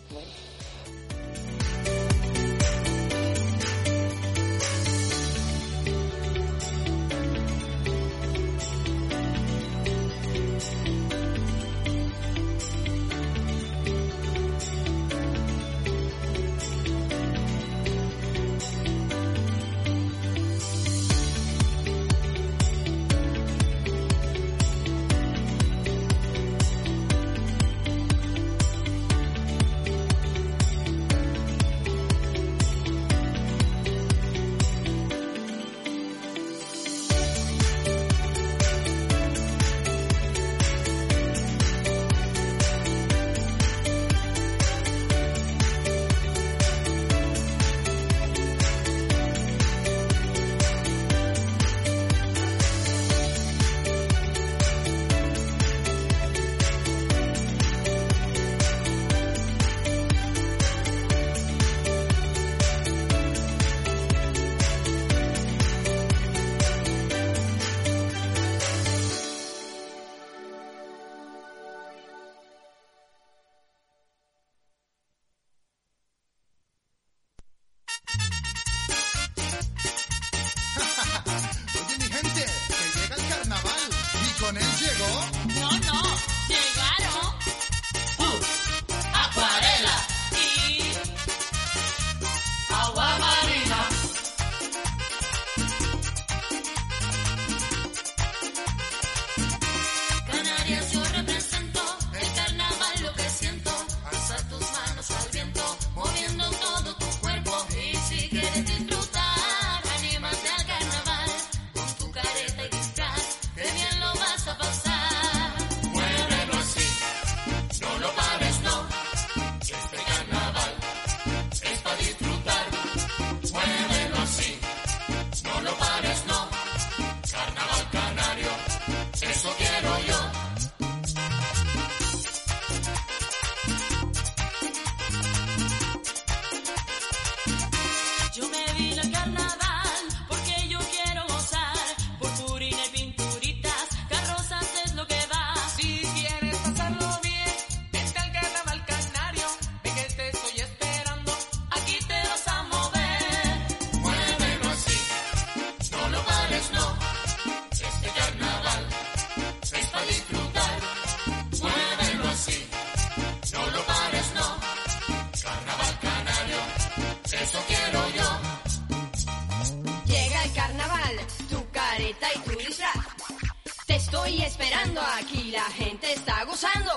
[174.13, 176.91] Estoy esperando aquí, la gente está gozando.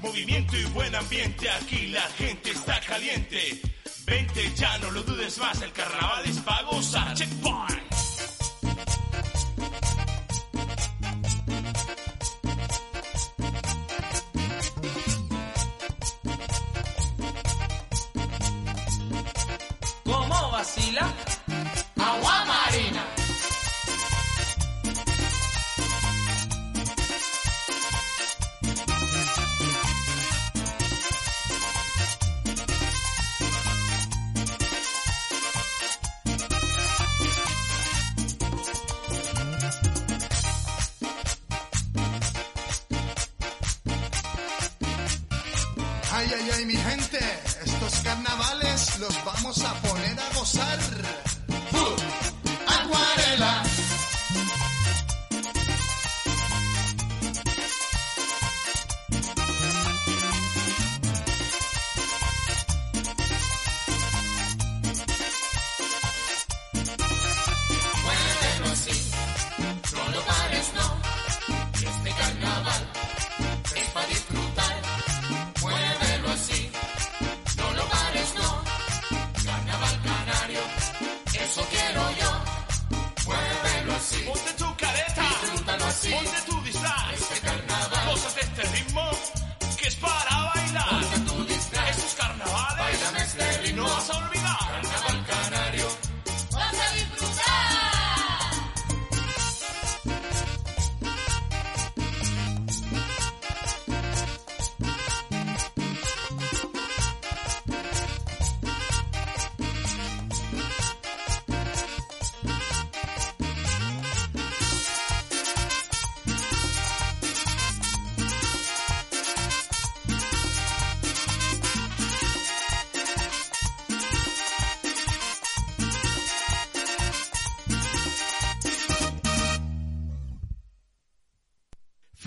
[0.00, 3.60] Movimiento y buen ambiente, aquí la gente está caliente.
[4.06, 7.14] Vente ya, no lo dudes más, el carnaval es para gozar.
[7.14, 7.81] Checkpoint.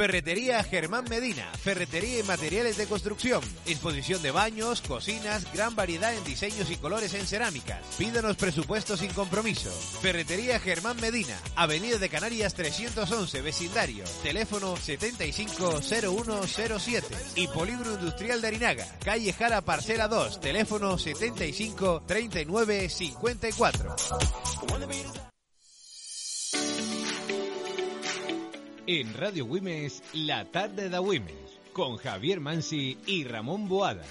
[0.06, 6.24] Ferretería Germán Medina, ferretería y materiales de construcción, exposición de baños, cocinas, gran variedad en
[6.24, 7.80] diseños y colores en cerámicas.
[7.98, 9.72] Pídanos presupuesto sin compromiso.
[10.04, 17.08] Ferretería Germán Medina, Avenida de Canarias 311, vecindario, teléfono 750107
[17.38, 22.04] y Polígono Industrial de Arinaga, calle Jara Parcela 2, teléfono 75
[29.18, 34.04] Radio Wimes, La Tarde da Wimes, con Javier Mansi y Ramón Boada.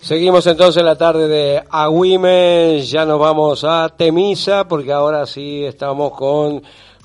[0.00, 6.12] Seguimos entonces la tarde de Agüimes, ya nos vamos a Temisa porque ahora sí estamos
[6.12, 6.62] con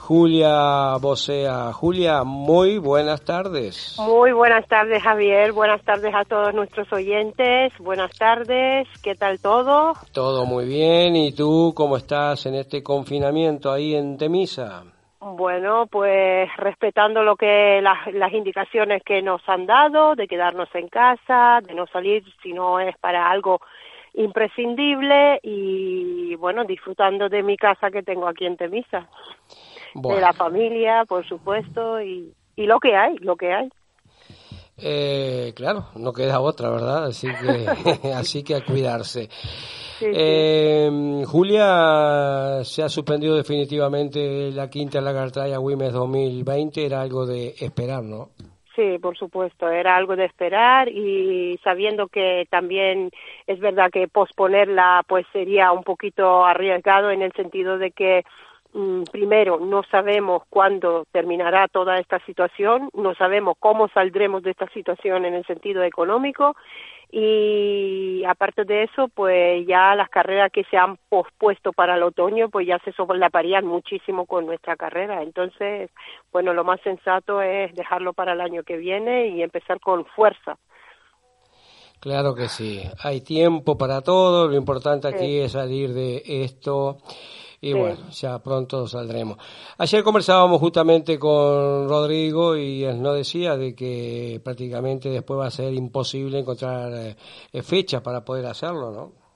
[0.07, 1.73] Julia Bosea.
[1.73, 3.97] Julia, muy buenas tardes.
[3.99, 5.51] Muy buenas tardes, Javier.
[5.51, 7.73] Buenas tardes a todos nuestros oyentes.
[7.77, 8.87] Buenas tardes.
[9.03, 9.91] ¿Qué tal todo?
[10.13, 11.17] Todo muy bien.
[11.17, 14.85] ¿Y tú cómo estás en este confinamiento ahí en Temisa?
[15.19, 20.87] Bueno, pues respetando lo que las, las indicaciones que nos han dado de quedarnos en
[20.87, 23.59] casa, de no salir si no es para algo
[24.13, 29.09] imprescindible y bueno, disfrutando de mi casa que tengo aquí en Temisa.
[30.01, 33.69] De la familia, por supuesto, y, y lo que hay, lo que hay.
[34.79, 37.05] Eh, claro, no queda otra, ¿verdad?
[37.05, 37.67] Así que,
[38.13, 39.27] así que a cuidarse.
[39.99, 47.55] Sí, Eh, Julia, se ha suspendido definitivamente la quinta Lagartaya Wimes 2020, era algo de
[47.59, 48.29] esperar, ¿no?
[48.75, 53.09] Sí, por supuesto, era algo de esperar y sabiendo que también
[53.47, 58.23] es verdad que posponerla pues sería un poquito arriesgado en el sentido de que
[59.11, 65.25] primero no sabemos cuándo terminará toda esta situación, no sabemos cómo saldremos de esta situación
[65.25, 66.55] en el sentido económico
[67.11, 72.49] y aparte de eso pues ya las carreras que se han pospuesto para el otoño
[72.49, 75.23] pues ya se solaparían muchísimo con nuestra carrera.
[75.23, 75.89] Entonces
[76.31, 80.57] bueno lo más sensato es dejarlo para el año que viene y empezar con fuerza.
[81.99, 85.39] Claro que sí, hay tiempo para todo, lo importante aquí Sí.
[85.39, 86.97] es salir de esto
[87.61, 87.77] y Sí.
[87.77, 89.37] bueno, ya pronto saldremos.
[89.77, 95.51] Ayer conversábamos justamente con Rodrigo y él nos decía de que prácticamente después va a
[95.51, 99.27] ser imposible encontrar eh, fechas para poder hacerlo, ¿no?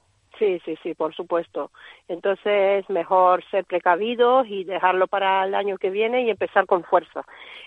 [0.41, 1.69] Sí, sí, sí, por supuesto.
[2.07, 6.84] Entonces es mejor ser precavidos y dejarlo para el año que viene y empezar con
[6.84, 7.23] fuerza.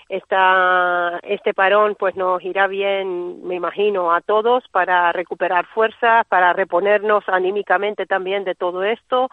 [0.08, 6.52] Esta, este parón pues nos irá bien, me imagino, a todos para recuperar fuerzas, para
[6.52, 9.28] reponernos anímicamente también de todo esto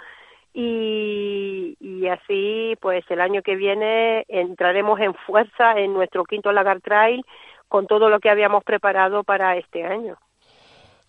[0.53, 6.81] y, y así pues el año que viene entraremos en fuerza en nuestro quinto Lagar
[6.81, 7.23] Trail
[7.67, 10.17] con todo lo que habíamos preparado para este año.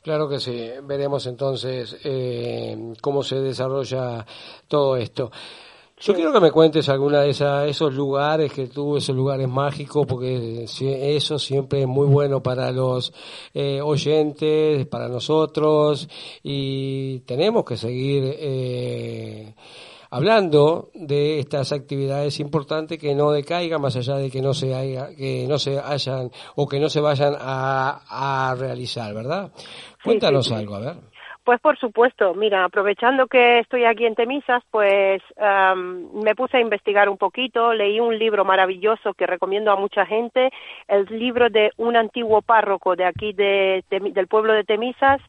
[0.02, 4.26] Claro que sí, veremos entonces eh, cómo se desarrolla
[4.66, 5.30] todo esto.
[6.04, 10.04] Yo quiero que me cuentes alguna de esa, esos lugares que tú, esos lugares mágicos,
[10.04, 13.12] porque eso siempre es muy bueno para los
[13.54, 16.08] eh, oyentes, para nosotros,
[16.42, 19.54] y tenemos que seguir eh,
[20.10, 25.14] hablando de estas actividades importantes que no decaigan más allá de que no se haya,
[25.14, 29.52] que no se hayan o que no se vayan a, a realizar, ¿verdad?
[30.02, 30.56] Cuéntanos sí, sí.
[30.56, 31.11] algo, a ver.
[31.44, 36.60] Pues por supuesto, mira, aprovechando que estoy aquí en Temisas, pues am, me puse a
[36.60, 40.50] investigar un poquito, leí un libro maravilloso que recomiendo a mucha gente,
[40.86, 45.20] el libro de un antiguo párroco de aquí de, Temi- del pueblo de Temisas,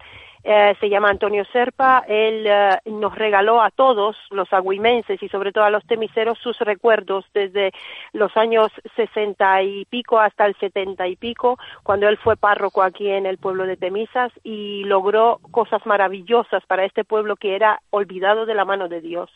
[0.44, 5.52] eh, se llama Antonio Serpa, él eh, nos regaló a todos los agüimenses y sobre
[5.52, 7.72] todo a los temiseros sus recuerdos desde
[8.11, 13.10] los años sesenta y pico hasta el setenta y pico, cuando él fue párroco aquí
[13.10, 18.45] en el pueblo de Temisas y logró cosas maravillosas para este pueblo que era olvidado
[18.45, 19.30] de la mano de Dios.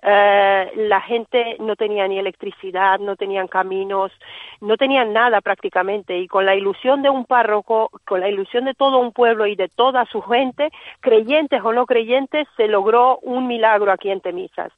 [0.00, 4.12] Eh, la gente no tenía ni electricidad, no tenían caminos,
[4.60, 8.74] no tenían nada prácticamente y con la ilusión de un párroco, con la ilusión de
[8.74, 10.70] todo un pueblo y de toda su gente,
[11.00, 14.72] creyentes o no creyentes, se logró un milagro aquí en Temisas.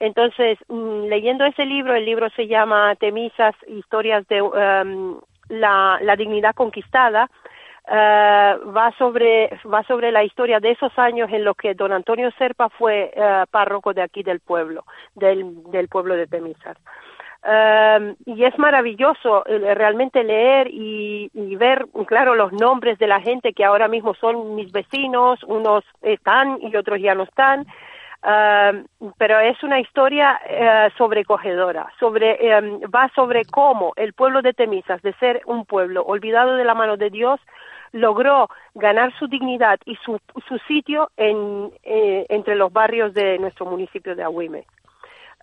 [0.00, 4.42] Entonces, mm, leyendo ese libro, el libro se llama Temisas, historias de
[5.50, 7.30] la, la dignidad conquistada,
[7.86, 12.30] eh, va sobre va sobre la historia de esos años en los que don Antonio
[12.38, 14.84] Serpa fue eh, párroco de aquí del pueblo
[15.14, 16.78] del, pueblo de Temisas
[17.46, 23.52] Eh, y es maravilloso eh, realmente leer y, ver claro los nombres de la gente
[23.52, 27.66] que ahora mismo son mis vecinos unos están y otros ya no están.
[28.24, 34.54] Um, pero es una historia eh, sobrecogedora, sobre, em, va sobre cómo el pueblo de
[34.54, 37.38] Temisas, de ser un pueblo olvidado de la mano de Dios,
[37.94, 43.66] logró ganar su dignidad y su, su sitio en, eh, entre los barrios de nuestro
[43.66, 44.64] municipio de Agüime.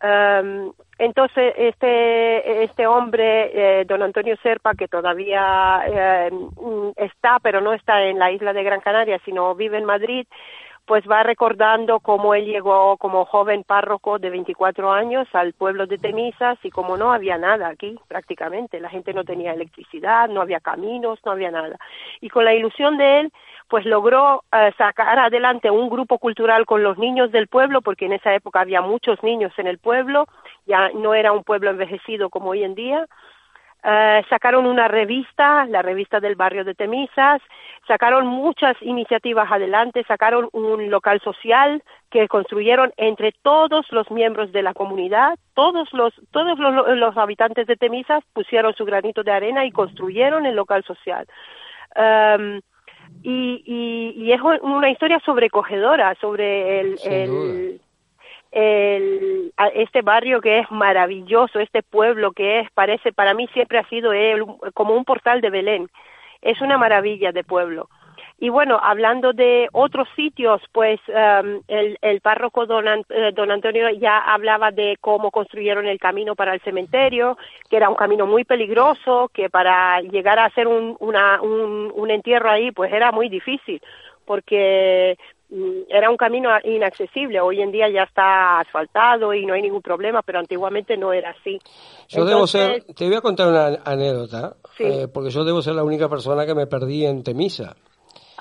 [0.04, 6.32] Um, entonces, este, este hombre, eh, don Antonio Serpa, que todavía eh,
[6.98, 10.28] está, pero no está en la isla de Gran Canaria, sino vive en Madrid,
[10.86, 15.98] pues va recordando cómo él llegó como joven párroco de 24 años al pueblo de
[15.98, 20.60] Temisas y como no había nada aquí prácticamente, la gente no tenía electricidad, no había
[20.60, 21.78] caminos, no había nada.
[22.20, 23.34] Y con la ilusión de él,
[23.70, 28.14] pues logró eh, sacar adelante un grupo cultural con los niños del pueblo, porque en
[28.14, 30.28] esa época había muchos niños en el pueblo,
[30.66, 33.08] ya no era un pueblo envejecido como hoy en día,
[33.84, 37.42] eh, sacaron una revista, la revista del barrio de Temisas,
[37.88, 41.82] sacaron muchas iniciativas adelante, sacaron un local social
[42.12, 47.66] que construyeron entre todos los miembros de la comunidad, todos los todos los, los habitantes
[47.66, 51.26] de Temisas pusieron su granito de arena y construyeron el local social.
[51.96, 52.62] Um,
[53.24, 57.82] y, y, y es una historia sobrecogedora sobre el, el.
[58.52, 63.88] El, este barrio que es maravilloso, este pueblo que es, parece, para mí siempre ha
[63.88, 65.90] sido él como un portal de Belén.
[66.42, 67.90] Es una maravilla de pueblo.
[68.40, 73.88] Y bueno, hablando de otros sitios, pues um, el, el párroco don, eh, don Antonio
[73.92, 77.38] ya hablaba de cómo construyeron el camino para el cementerio,
[77.70, 82.10] que era un camino muy peligroso, que para llegar a hacer un, una, un, un
[82.10, 83.80] entierro ahí, pues era muy difícil,
[84.26, 85.20] porque
[85.90, 87.42] era un camino inaccesible.
[87.42, 91.32] Hoy en día ya está asfaltado y no hay ningún problema, pero antiguamente no era
[91.32, 91.60] así.
[92.08, 94.84] Yo debo ser, te voy a contar una anécdota, Sí.
[94.86, 97.76] eh, porque yo debo ser la única persona que me perdí en Temisa.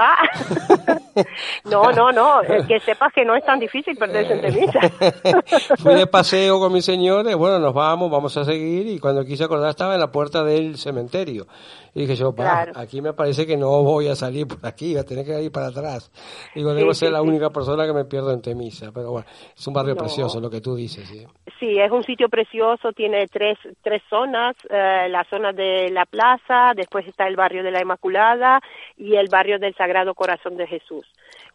[0.02, 0.22] Ah,
[1.64, 4.80] no, no, no, eh, que sepas que no es tan difícil perderse en Temisa.
[5.78, 9.24] Fui de paseo con mi señora y bueno, nos vamos, vamos a seguir y cuando
[9.24, 11.46] quise acordar estaba en la puerta del cementerio.
[11.94, 12.72] Y dije yo, Claro.
[12.76, 15.50] aquí me parece que no voy a salir por aquí, voy a tener que ir
[15.52, 16.10] para atrás.
[16.54, 17.28] Digo, debo sí, ser la sí.
[17.28, 19.26] única persona que me pierdo en Temisa, pero bueno,
[19.56, 20.00] es un barrio No.
[20.00, 21.08] precioso lo que tú dices.
[21.08, 21.26] ¿sí?
[21.58, 26.72] Sí, es un sitio precioso, tiene tres, tres zonas, eh, la zona de la plaza,
[26.76, 28.60] después está el barrio de la Inmaculada
[28.96, 31.06] y el barrio del Sagrado Corazón de Jesús.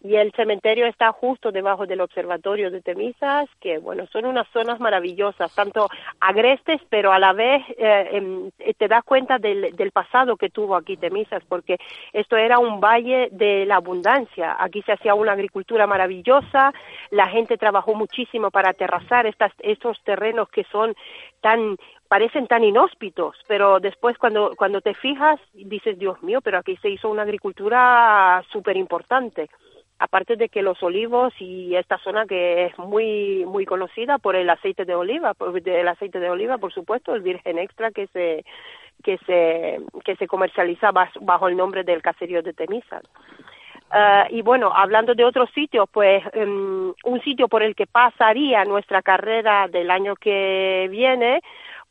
[0.03, 4.79] Y el cementerio está justo debajo del observatorio de Temisas, que bueno, son unas zonas
[4.79, 5.87] maravillosas, tanto
[6.19, 10.75] agrestes, pero a la vez eh, em, te das cuenta del, del pasado que tuvo
[10.75, 11.77] aquí Temisas, porque
[12.13, 14.55] esto era un valle de la abundancia.
[14.59, 16.73] Aquí se hacía una agricultura maravillosa,
[17.11, 20.95] la gente trabajó muchísimo para aterrazar estas, estos terrenos que son
[21.41, 21.77] tan
[22.07, 26.89] parecen tan inhóspitos, pero después cuando cuando te fijas dices Dios mío, pero aquí se
[26.89, 29.49] hizo una agricultura súper importante.
[29.97, 34.49] Aparte de que los olivos y esta zona que es muy muy conocida por el
[34.49, 38.43] aceite de oliva, por el aceite de oliva, por supuesto, el virgen extra que se
[39.03, 43.03] que se que se comercializa bajo el nombre del caserío de Temisas.
[43.91, 48.65] Ah, y bueno, hablando de otros sitios, pues em, un sitio por el que pasaría
[48.65, 51.41] nuestra carrera del año que viene,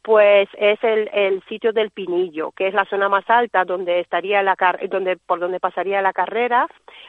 [0.04, 4.42] pues es el, el sitio del Pinillo, que es la zona más alta donde estaría
[4.42, 6.68] la car- donde por donde pasaría la carrera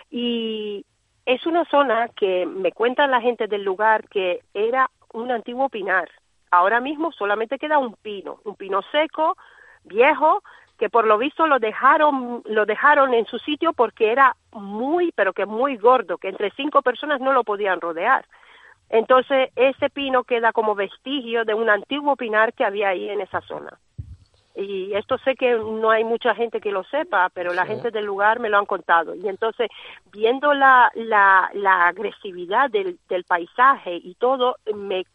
[0.10, 0.86] y
[1.26, 6.10] es una zona que me cuenta la gente del lugar que era un antiguo pinar.
[6.52, 9.36] Ahora mismo solamente queda un pino, un pino seco,
[9.84, 10.42] viejo,
[10.80, 15.34] que por lo visto lo dejaron lo dejaron en su sitio porque era muy pero
[15.34, 18.24] que muy gordo, que entre cinco personas no lo podían rodear.
[18.90, 23.42] Entonces, ese pino queda como vestigio de un antiguo pinar que había ahí en esa
[23.42, 23.78] zona.
[24.56, 28.06] Y esto sé que no hay mucha gente que lo sepa, pero la gente del
[28.06, 29.14] lugar me lo han contado.
[29.14, 29.70] Y entonces,
[30.14, 35.06] viendo la, la, la agresividad del, del paisaje y todo, me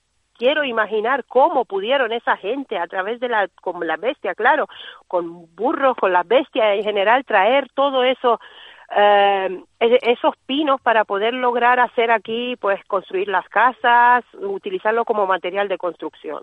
[0.40, 4.68] quiero imaginar cómo pudieron esa gente a través de la, con la bestia, claro,
[5.06, 8.40] con burros, con la bestia en general, traer todo eso,
[8.96, 15.68] eh, esos pinos para poder lograr hacer aquí, pues construir las casas, utilizarlo como material
[15.68, 16.42] de construcción.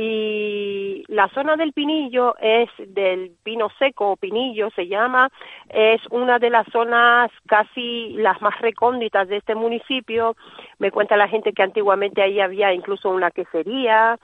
[0.00, 5.28] Y la zona del pinillo es del pino seco o pinillo se llama,
[5.68, 10.36] es una de las zonas casi las más recónditas de este municipio.
[10.78, 14.16] Me cuenta la gente que antiguamente ahí había incluso una quesería,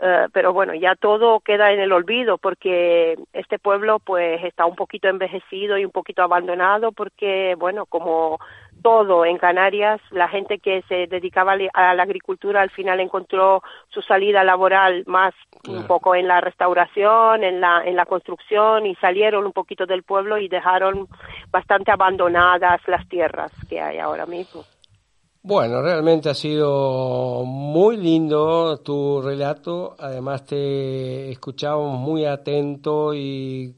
[0.00, 4.74] eh, pero bueno, ya todo queda en el olvido porque este pueblo pues está un
[4.74, 8.40] poquito envejecido y un poquito abandonado porque bueno, como
[8.82, 14.02] todo en Canarias, la gente que se dedicaba a la agricultura al final encontró su
[14.02, 15.34] salida laboral más
[15.68, 20.02] un poco en la restauración, en la en la construcción y salieron un poquito del
[20.02, 21.08] pueblo y dejaron
[21.50, 24.64] bastante abandonadas las tierras que hay ahora mismo.
[25.42, 29.96] Bueno, realmente ha sido muy lindo tu relato.
[29.98, 33.74] Además te escuchábamos muy atento y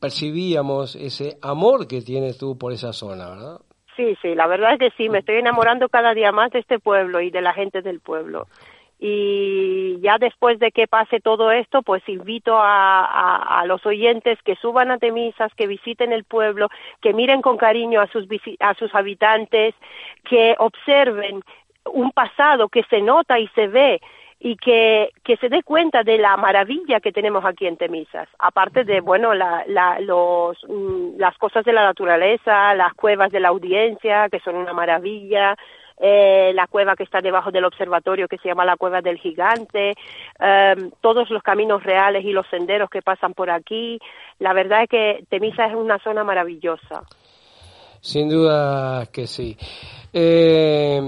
[0.00, 3.60] percibíamos ese amor que tienes tú por esa zona, ¿verdad?
[3.96, 6.78] Sí, sí, la verdad es que sí, me estoy enamorando cada día más de este
[6.78, 8.46] pueblo y de la gente del pueblo.
[8.98, 14.38] Y ya después de que pase todo esto, pues invito a, a- a los oyentes
[14.44, 16.68] que suban a Temisas, que visiten el pueblo,
[17.00, 18.26] que miren con cariño a sus,
[18.60, 19.74] a sus habitantes,
[20.24, 21.42] que observen
[21.92, 24.00] un pasado que se nota y se ve
[24.44, 28.28] y que, que se dé cuenta de la maravilla que tenemos aquí en Temisas.
[28.40, 33.38] Aparte de, bueno, la, la, los, mm, las cosas de la naturaleza, las cuevas de
[33.38, 35.54] la audiencia, que son una maravilla,
[36.00, 39.94] eh, la cueva que está debajo del observatorio que se llama la Cueva del Gigante,
[40.40, 44.00] eh, todos los caminos reales y los senderos que pasan por aquí.
[44.40, 47.04] La verdad es que Temisa es una zona maravillosa.
[48.02, 49.56] Sin duda que sí.
[50.12, 51.00] Eh,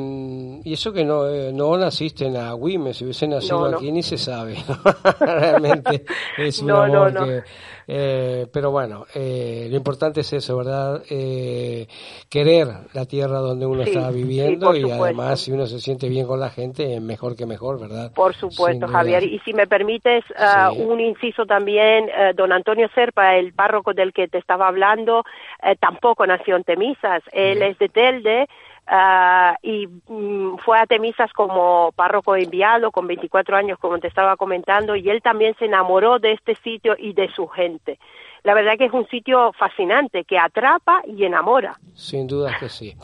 [0.64, 3.76] y eso que no, eh, no naciste en Agüime, si hubiese nacido No, no.
[3.76, 4.56] aquí ni se sabe.
[5.20, 6.04] Realmente
[6.38, 7.42] es un No, amor que...
[7.86, 11.02] eh, pero bueno, eh, lo importante es eso, ¿verdad?
[11.10, 11.86] Eh,
[12.28, 15.04] querer la tierra donde uno Sí, está viviendo y supuesto.
[15.04, 18.12] además si uno se siente bien con la gente, mejor que mejor, ¿verdad?
[18.14, 18.86] Por supuesto.
[18.88, 19.22] Javier.
[19.24, 20.80] Y si me permites Sí.
[20.80, 25.24] un inciso también, eh, don Antonio Serpa, el párroco del que te estaba hablando,
[25.62, 27.22] eh, tampoco nació en Temisas.
[27.32, 28.46] Él es de Telde.
[28.86, 34.36] Ah, y mm, fue a Temisas como párroco enviado con 24 años, como te estaba
[34.36, 37.98] comentando, y él también se enamoró de este sitio y de su gente.
[38.42, 41.78] La verdad que es un sitio fascinante que atrapa y enamora.
[41.94, 42.94] Sin duda que sí.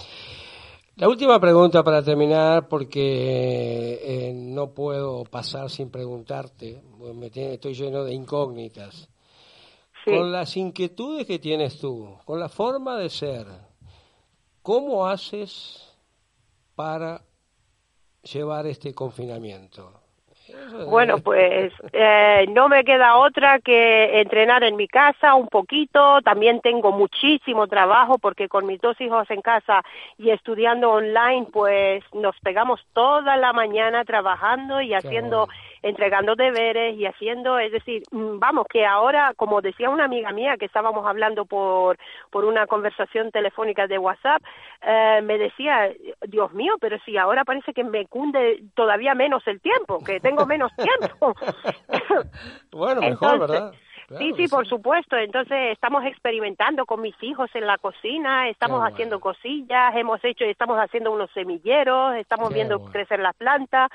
[0.97, 6.82] La última pregunta para terminar, porque eh, no puedo pasar sin preguntarte,
[7.15, 9.09] me tiene- estoy lleno de incógnitas.
[10.05, 13.47] Con las inquietudes que tienes tú, con la forma de ser,
[14.62, 15.96] ¿cómo haces
[16.74, 17.22] para
[18.22, 20.00] llevar este confinamiento?
[20.88, 26.20] Bueno, pues eh, no me queda otra que entrenar en mi casa un poquito.
[26.22, 29.82] También tengo muchísimo trabajo porque con mis dos hijos en casa
[30.18, 35.48] y estudiando online, pues nos pegamos toda la mañana trabajando y haciendo,
[35.82, 40.57] entregando deberes y haciendo, es decir, mm, vamos, que ahora, como decía una amiga mía
[40.59, 41.98] que estábamos hablando por,
[42.31, 44.43] por una conversación telefónica de WhatsApp,
[44.82, 45.90] eh, me decía,
[46.27, 50.47] Dios mío, pero si ahora parece que me cunde todavía menos el tiempo, que tengo
[50.47, 51.35] menos tiempo.
[52.73, 53.74] Bueno, mejor, Entonces, ¿verdad?
[54.19, 55.16] sí, sí, por supuesto.
[55.16, 60.44] Entonces estamos experimentando con mis hijos en la cocina, estamos Qué haciendo cosillas, hemos hecho,
[60.44, 62.93] estamos haciendo unos semilleros, estamos Qué viendo bueno.
[62.93, 63.90] crecer las plantas.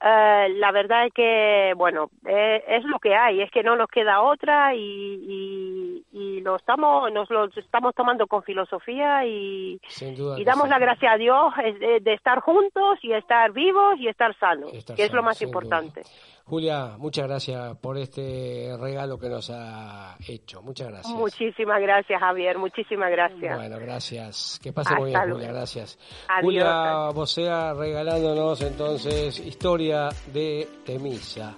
[0.00, 3.88] Eh, la verdad es que, bueno, eh, es lo que hay, es que no nos
[3.88, 10.44] queda otra y, y, y lo estamos, nos lo estamos tomando con filosofía y, y
[10.44, 10.70] damos sí.
[10.70, 14.72] la gracia a Dios eh, de, de estar juntos y estar vivos y estar sanos,
[14.72, 16.02] Estar que es lo más importante.
[16.48, 20.62] Julia, muchas gracias por este regalo que nos ha hecho.
[20.62, 21.14] Muchas gracias.
[21.14, 23.54] Muchísimas gracias, Javier, muchísimas gracias.
[23.54, 24.58] Bueno, gracias.
[24.62, 25.48] Que pase muy bien, Julia.
[25.48, 25.98] Gracias.
[26.26, 26.44] Adiós.
[26.44, 31.54] Julia Bosea regalándonos entonces historia de Temisa.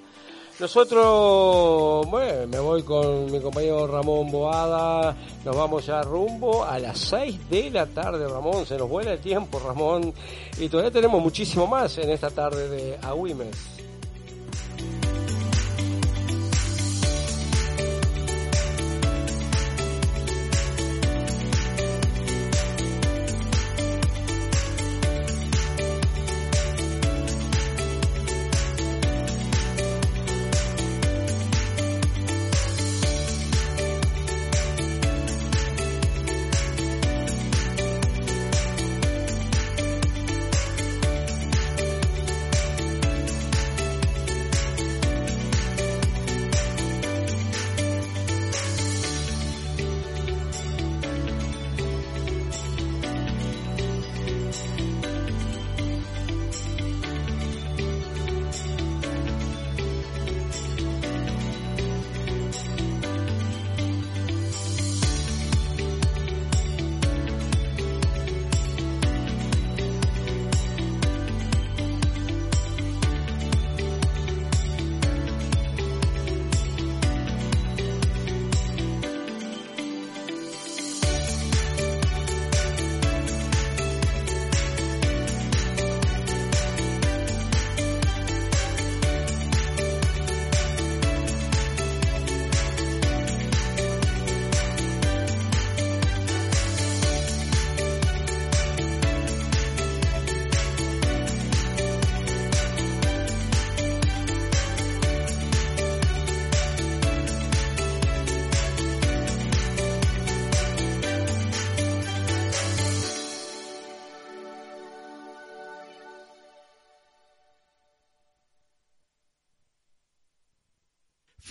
[0.59, 6.99] Nosotros, bueno, me voy con mi compañero Ramón Boada, nos vamos ya rumbo a las
[6.99, 10.13] 6 de la tarde, Ramón, se nos vuela el tiempo, Ramón,
[10.59, 12.99] y todavía tenemos muchísimo más en esta tarde de.
[13.01, 13.80] Agüimes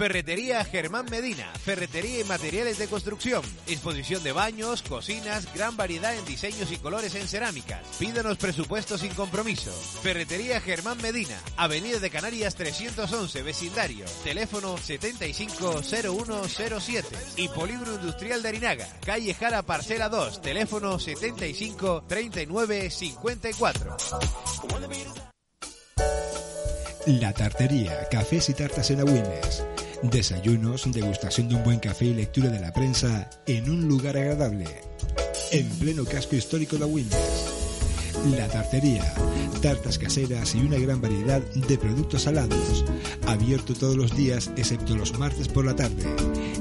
[0.09, 6.25] Ferretería Germán Medina, ferretería y materiales de construcción, Exposición de baños, cocinas, gran variedad en
[6.25, 7.85] diseños y colores en cerámicas.
[7.99, 9.71] Pídanos presupuestos sin compromiso.
[10.01, 18.87] Ferretería Germán Medina, Avenida de Canarias 311, vecindario, teléfono 750107 y Polígono Industrial de Arinaga,
[19.05, 23.97] calle Jara Parcela 2, teléfono 753954.
[27.05, 29.63] La Tartería, cafés y tartas en Agüines
[30.03, 34.65] Desayunos, degustación de un buen café y lectura de la prensa en un lugar agradable.
[35.51, 37.59] En pleno casco histórico de Wilmes.
[38.37, 39.13] La tartería,
[39.61, 42.85] tartas caseras y una gran variedad de productos salados.
[43.27, 46.03] Abierto todos los días excepto los martes por la tarde.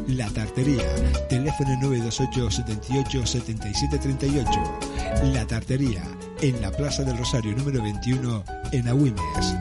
[0.08, 0.84] La tartería,
[1.28, 4.50] teléfono 928 78 77 38.
[5.32, 6.02] La tartería,
[6.42, 9.54] en la Plaza del Rosario número 21 en Agüimes.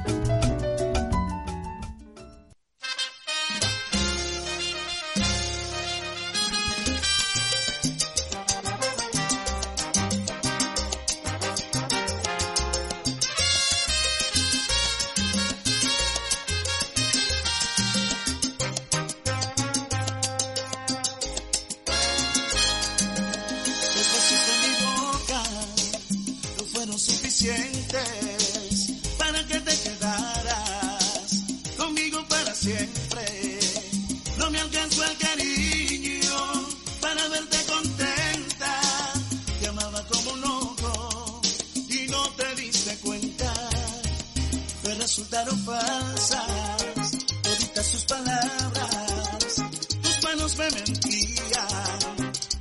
[51.26, 51.68] día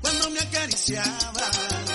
[0.01, 1.86] cuando me acariciaba.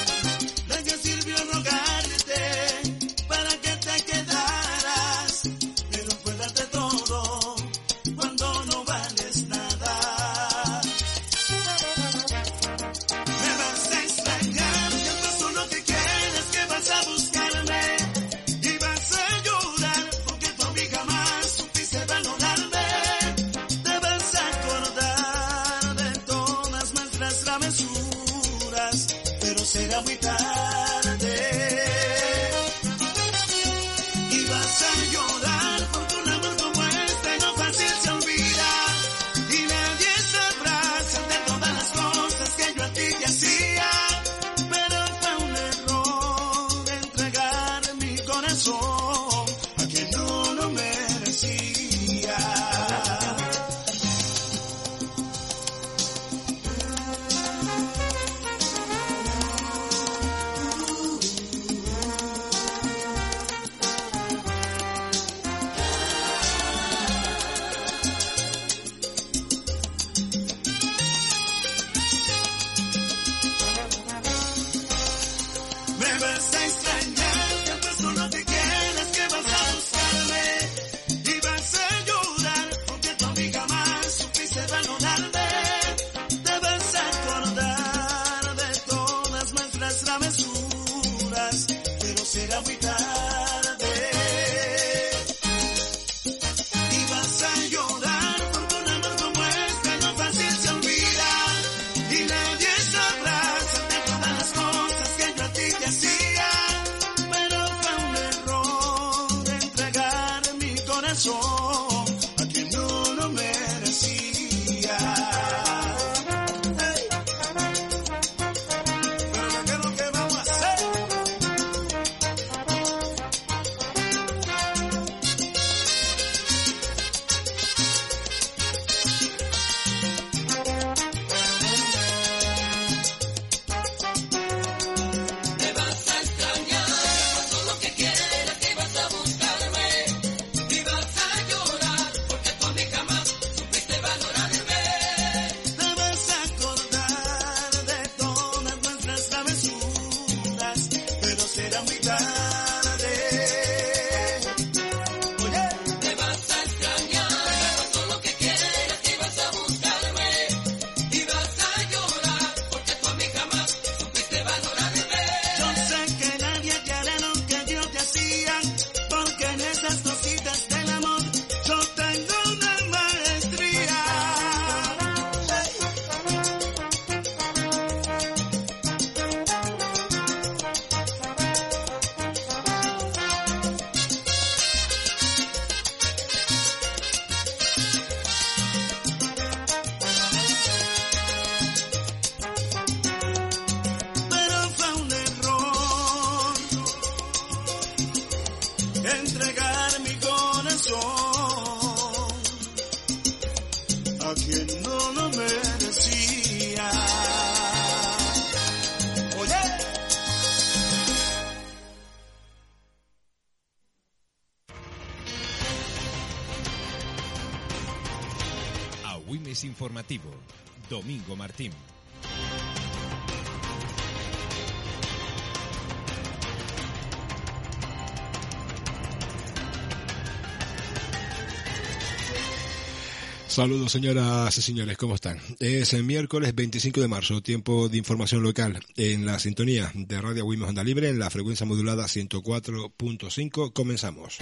[233.52, 235.38] Saludos señoras y señores, ¿cómo están?
[235.60, 240.46] Es el miércoles 25 de marzo, tiempo de información local en la sintonía de Radio
[240.46, 243.74] Wimos Onda Libre en la frecuencia modulada 104.5.
[243.74, 244.38] Comenzamos.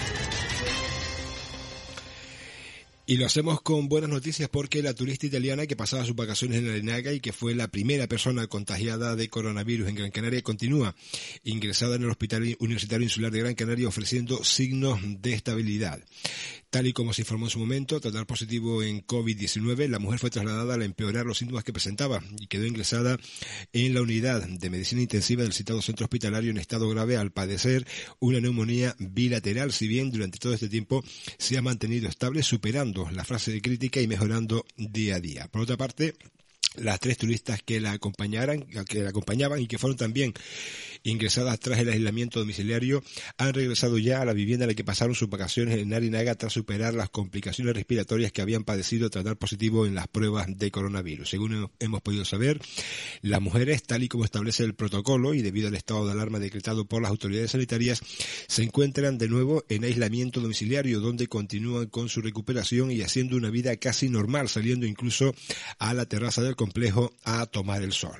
[3.10, 6.70] Y lo hacemos con buenas noticias porque la turista italiana que pasaba sus vacaciones en
[6.70, 10.96] Arenaga y que fue la primera persona contagiada de coronavirus en Gran Canaria continúa
[11.44, 16.00] ingresada en el Hospital Universitario Insular de Gran Canaria ofreciendo signos de estabilidad.
[16.70, 20.20] Tal y como se informó en su momento, tras dar positivo en COVID-19, la mujer
[20.20, 23.18] fue trasladada al empeorar los síntomas que presentaba y quedó ingresada
[23.74, 27.88] en la unidad de medicina intensiva del citado centro hospitalario en estado grave al padecer
[28.20, 31.04] una neumonía bilateral, si bien durante todo este tiempo
[31.40, 35.48] se ha mantenido estable, superando la frase de crítica y mejorando día a día.
[35.48, 36.14] Por otra parte,
[36.76, 40.34] las tres turistas que la acompañaran, que la acompañaban y que fueron también
[41.04, 43.04] ingresadas tras el aislamiento domiciliario
[43.38, 46.54] han regresado ya a la vivienda en la que pasaron sus vacaciones en Narinaga tras
[46.54, 51.30] superar las complicaciones respiratorias que habían padecido tras dar positivo en las pruebas de coronavirus.
[51.30, 52.60] Según hemos podido saber,
[53.22, 56.86] las mujeres, tal y como establece el protocolo y debido al estado de alarma decretado
[56.86, 58.02] por las autoridades sanitarias,
[58.48, 63.50] se encuentran de nuevo en aislamiento domiciliario donde continúan con su recuperación y haciendo una
[63.50, 65.34] vida casi normal, saliendo incluso
[65.78, 68.18] a la terraza del complejo a tomar el sol.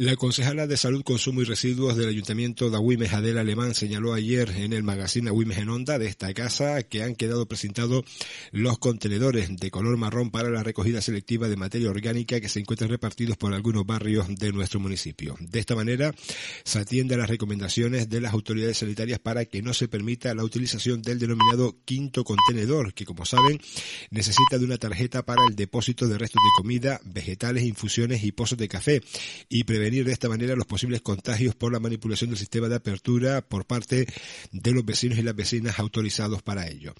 [0.00, 4.48] La concejala de Salud, Consumo y Residuos del Ayuntamiento de Agüimes, Adela Alemán, señaló ayer
[4.50, 8.04] en el magazine Agüimes en Onda de esta casa que han quedado presentados
[8.52, 12.90] los contenedores de color marrón para la recogida selectiva de materia orgánica que se encuentran
[12.90, 15.34] repartidos por algunos barrios de nuestro municipio.
[15.40, 16.14] De esta manera,
[16.62, 20.44] se atiende a las recomendaciones de las autoridades sanitarias para que no se permita la
[20.44, 23.60] utilización del denominado quinto contenedor, que como saben,
[24.12, 28.58] necesita de una tarjeta para el depósito de restos de comida, vegetales, infusiones y pozos
[28.58, 29.02] de café
[29.48, 33.40] y prevenir de esta manera los posibles contagios por la manipulación del sistema de apertura
[33.40, 34.06] por parte
[34.52, 36.94] de los vecinos y las vecinas autorizados para ello.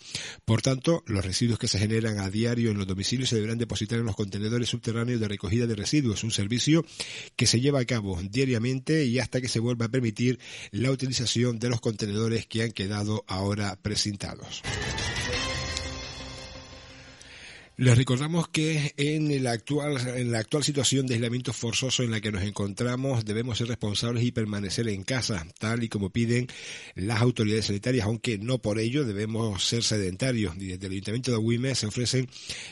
[0.45, 3.99] Por tanto, los residuos que se generan a diario en los domicilios se deberán depositar
[3.99, 6.85] en los contenedores subterráneos de recogida de residuos, un servicio
[7.37, 10.39] que se lleva a cabo diariamente y hasta que se vuelva a permitir
[10.71, 14.63] la utilización de los contenedores que han quedado ahora presentados.
[17.81, 22.21] Les recordamos que en la actual, en la actual situación de aislamiento forzoso en la
[22.21, 26.49] que nos encontramos debemos ser responsables y permanecer en casa, tal y como piden
[26.97, 30.57] las autoridades sanitarias, aunque no por ello debemos ser sedentarios.
[30.57, 32.29] Y desde el Ayuntamiento de Agüime se ofrecen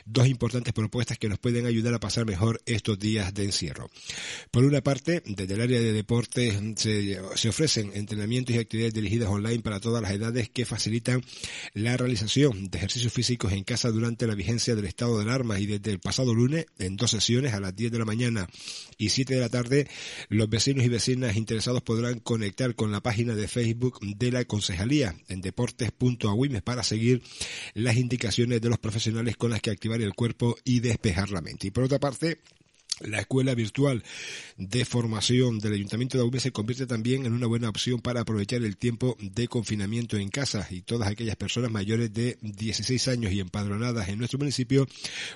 [0.06, 3.88] dos importantes propuestas que nos pueden ayudar a pasar mejor estos días de encierro.
[4.50, 9.28] Por una parte, desde el área de deportes se, se ofrecen entrenamientos y actividades dirigidas
[9.28, 11.22] online para todas las edades que facilitan
[11.74, 15.66] la realización de ejercicios físicos en casa durante la vigencia del estado de alarma y
[15.66, 18.48] desde el pasado lunes, en dos sesiones, a las 10 de la mañana
[18.96, 19.86] y 7 de la tarde,
[20.30, 25.14] los vecinos y vecinas interesados podrán conectar con la página de Facebook de la Concejalía
[25.28, 27.22] en deportes.agüimes para seguir
[27.74, 31.66] las indicaciones de los profesionales con las que activar el cuerpo y despejar la mente.
[31.66, 32.38] Y por otra parte,
[33.00, 34.02] la escuela virtual
[34.56, 38.62] de formación del Ayuntamiento de Agüimes se convierte también en una buena opción para aprovechar
[38.62, 43.40] el tiempo de confinamiento en casa y todas aquellas personas mayores de 16 años y
[43.40, 44.86] empadronadas en nuestro municipio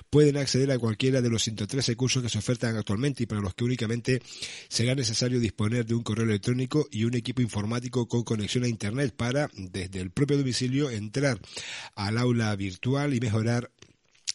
[0.09, 3.53] pueden acceder a cualquiera de los 113 cursos que se ofertan actualmente y para los
[3.53, 4.21] que únicamente
[4.67, 9.13] será necesario disponer de un correo electrónico y un equipo informático con conexión a Internet
[9.15, 11.39] para, desde el propio domicilio, entrar
[11.95, 13.69] al aula virtual y mejorar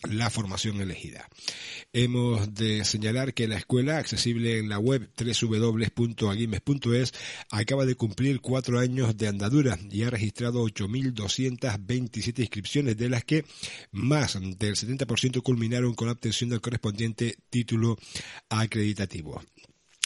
[0.02, 1.28] la formación elegida.
[1.92, 7.14] Hemos de señalar que la escuela, accesible en la web www.aguimes.es,
[7.50, 13.44] acaba de cumplir cuatro años de andadura y ha registrado 8.227 inscripciones, de las que
[13.92, 17.98] más del 70% culminaron con la obtención del correspondiente título
[18.48, 19.42] acreditativo.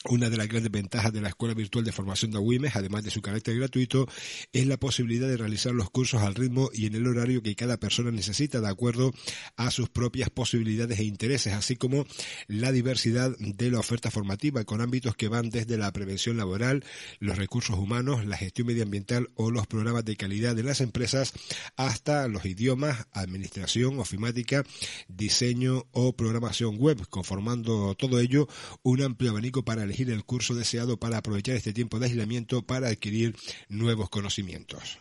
[0.08, 3.10] Una de las grandes ventajas de la Escuela Virtual de Formación de Agüimes, además de
[3.10, 4.08] su carácter gratuito,
[4.50, 7.76] es la posibilidad de realizar los cursos al ritmo y en el horario que cada
[7.76, 9.12] persona necesita de acuerdo
[9.56, 12.06] a sus propias posibilidades e intereses, así como
[12.46, 16.82] la diversidad de la oferta formativa con ámbitos que van desde la prevención laboral,
[17.18, 21.34] los recursos humanos, la gestión medioambiental o los programas de calidad de las empresas,
[21.76, 24.64] hasta los idiomas, administración, ofimática,
[25.08, 28.48] diseño o programación web, conformando todo ello
[28.82, 32.88] un amplio abanico para elegir el curso deseado para aprovechar este tiempo de aislamiento para
[32.88, 33.34] adquirir
[33.68, 34.98] nuevos conocimientos.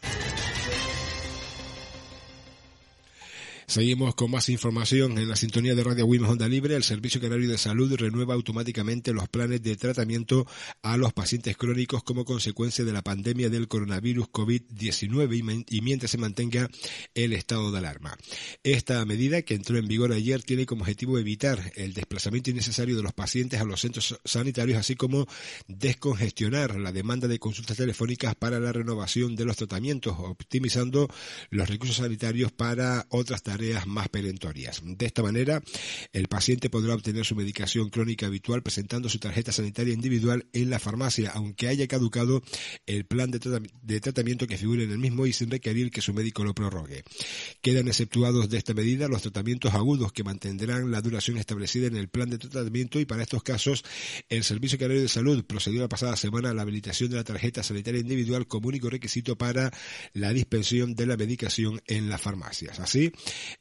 [3.69, 6.75] Seguimos con más información en la sintonía de Radio Wimes Onda Libre.
[6.75, 10.47] El Servicio Canario de Salud renueva automáticamente los planes de tratamiento
[10.81, 15.81] a los pacientes crónicos como consecuencia de la pandemia del coronavirus COVID-19 y men- y
[15.81, 16.67] mientras se mantenga
[17.13, 18.17] el estado de alarma.
[18.63, 23.03] Esta medida, que entró en vigor ayer, tiene como objetivo evitar el desplazamiento innecesario de
[23.03, 25.27] los pacientes a los centros sanitarios, así como
[25.67, 31.07] descongestionar la demanda de consultas telefónicas para la renovación de los tratamientos, optimizando
[31.51, 34.81] los recursos sanitarios para otras tareas más perentorias.
[34.83, 35.61] De esta manera,
[36.13, 40.79] el paciente podrá obtener su medicación crónica habitual presentando su tarjeta sanitaria individual en la
[40.79, 42.41] farmacia, aunque haya caducado
[42.85, 43.39] el plan de,
[43.81, 47.03] de tratamiento que figure en el mismo y sin requerir que su médico lo prorrogue.
[47.61, 52.09] Quedan exceptuados de esta medida los tratamientos agudos que mantendrán la duración establecida en el
[52.09, 53.83] plan de tratamiento y para estos casos
[54.29, 57.63] el Servicio Canario de Salud procedió la pasada semana a la habilitación de la tarjeta
[57.63, 59.71] sanitaria individual como único requisito para
[60.13, 62.79] la dispensión de la medicación en las farmacias.
[62.79, 63.11] Así,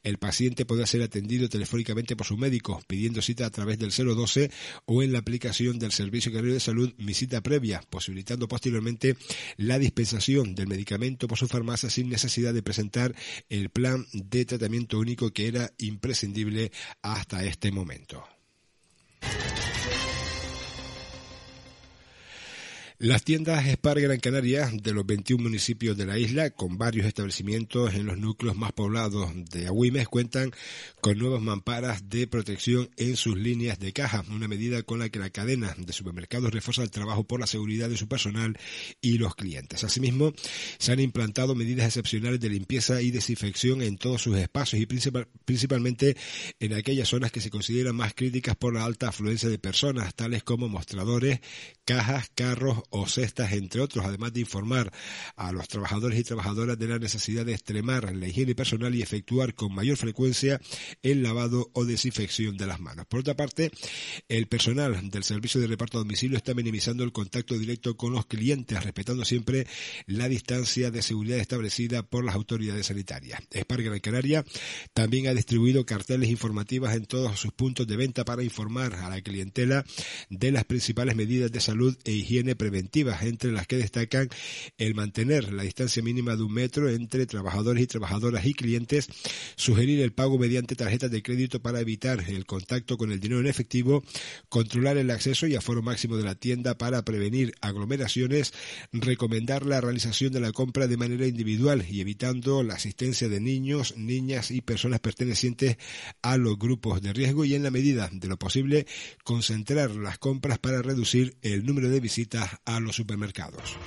[0.03, 4.51] el paciente podrá ser atendido telefónicamente por su médico pidiendo cita a través del 012
[4.85, 9.15] o en la aplicación del Servicio Canario de Salud Mi Previa, posibilitando posteriormente
[9.57, 13.15] la dispensación del medicamento por su farmacia sin necesidad de presentar
[13.49, 16.71] el plan de tratamiento único que era imprescindible
[17.01, 18.23] hasta este momento.
[23.01, 27.93] Las tiendas Spar Gran Canaria de los 21 municipios de la isla, con varios establecimientos
[27.93, 30.51] en los núcleos más poblados de Agüimes, cuentan
[30.99, 35.17] con nuevas mamparas de protección en sus líneas de caja, una medida con la que
[35.19, 38.57] la cadena de supermercados refuerza el trabajo por la seguridad de su personal
[38.99, 39.85] y los clientes.
[39.85, 40.33] Asimismo,
[40.77, 45.29] se han implantado medidas excepcionales de limpieza y desinfección en todos sus espacios y principal-
[45.45, 46.17] principalmente
[46.59, 50.43] en aquellas zonas que se consideran más críticas por la alta afluencia de personas, tales
[50.43, 51.39] como mostradores,
[51.85, 54.91] cajas, carros o cestas, entre otros, además de informar
[55.35, 59.53] a los trabajadores y trabajadoras de la necesidad de extremar la higiene personal y efectuar
[59.53, 60.59] con mayor frecuencia
[61.03, 63.05] el lavado o desinfección de las manos.
[63.07, 63.71] Por otra parte,
[64.27, 68.25] el personal del servicio de reparto a domicilio está minimizando el contacto directo con los
[68.25, 69.67] clientes, respetando siempre
[70.05, 73.41] la distancia de seguridad establecida por las autoridades sanitarias.
[73.53, 74.45] Spar Gran Canaria
[74.93, 79.21] también ha distribuido carteles informativas en todos sus puntos de venta para informar a la
[79.21, 79.85] clientela
[80.29, 84.29] de las principales medidas de salud e higiene preventivas, entre las que destacan
[84.77, 89.09] el mantener la distancia mínima de un metro entre trabajadores y trabajadoras y clientes,
[89.57, 93.47] sugerir el pago mediante tarjetas de crédito para evitar el contacto con el dinero en
[93.47, 94.01] efectivo,
[94.47, 98.53] controlar el acceso y aforo máximo de la tienda para prevenir aglomeraciones,
[98.93, 103.97] recomendar la realización de la compra de manera individual y evitando la asistencia de niños,
[103.97, 105.77] niñas y personas pertenecientes
[106.21, 108.87] a los grupos de riesgo y en la medida de lo posible
[109.25, 113.77] concentrar las compras para reducir el número de visitas a los supermercados.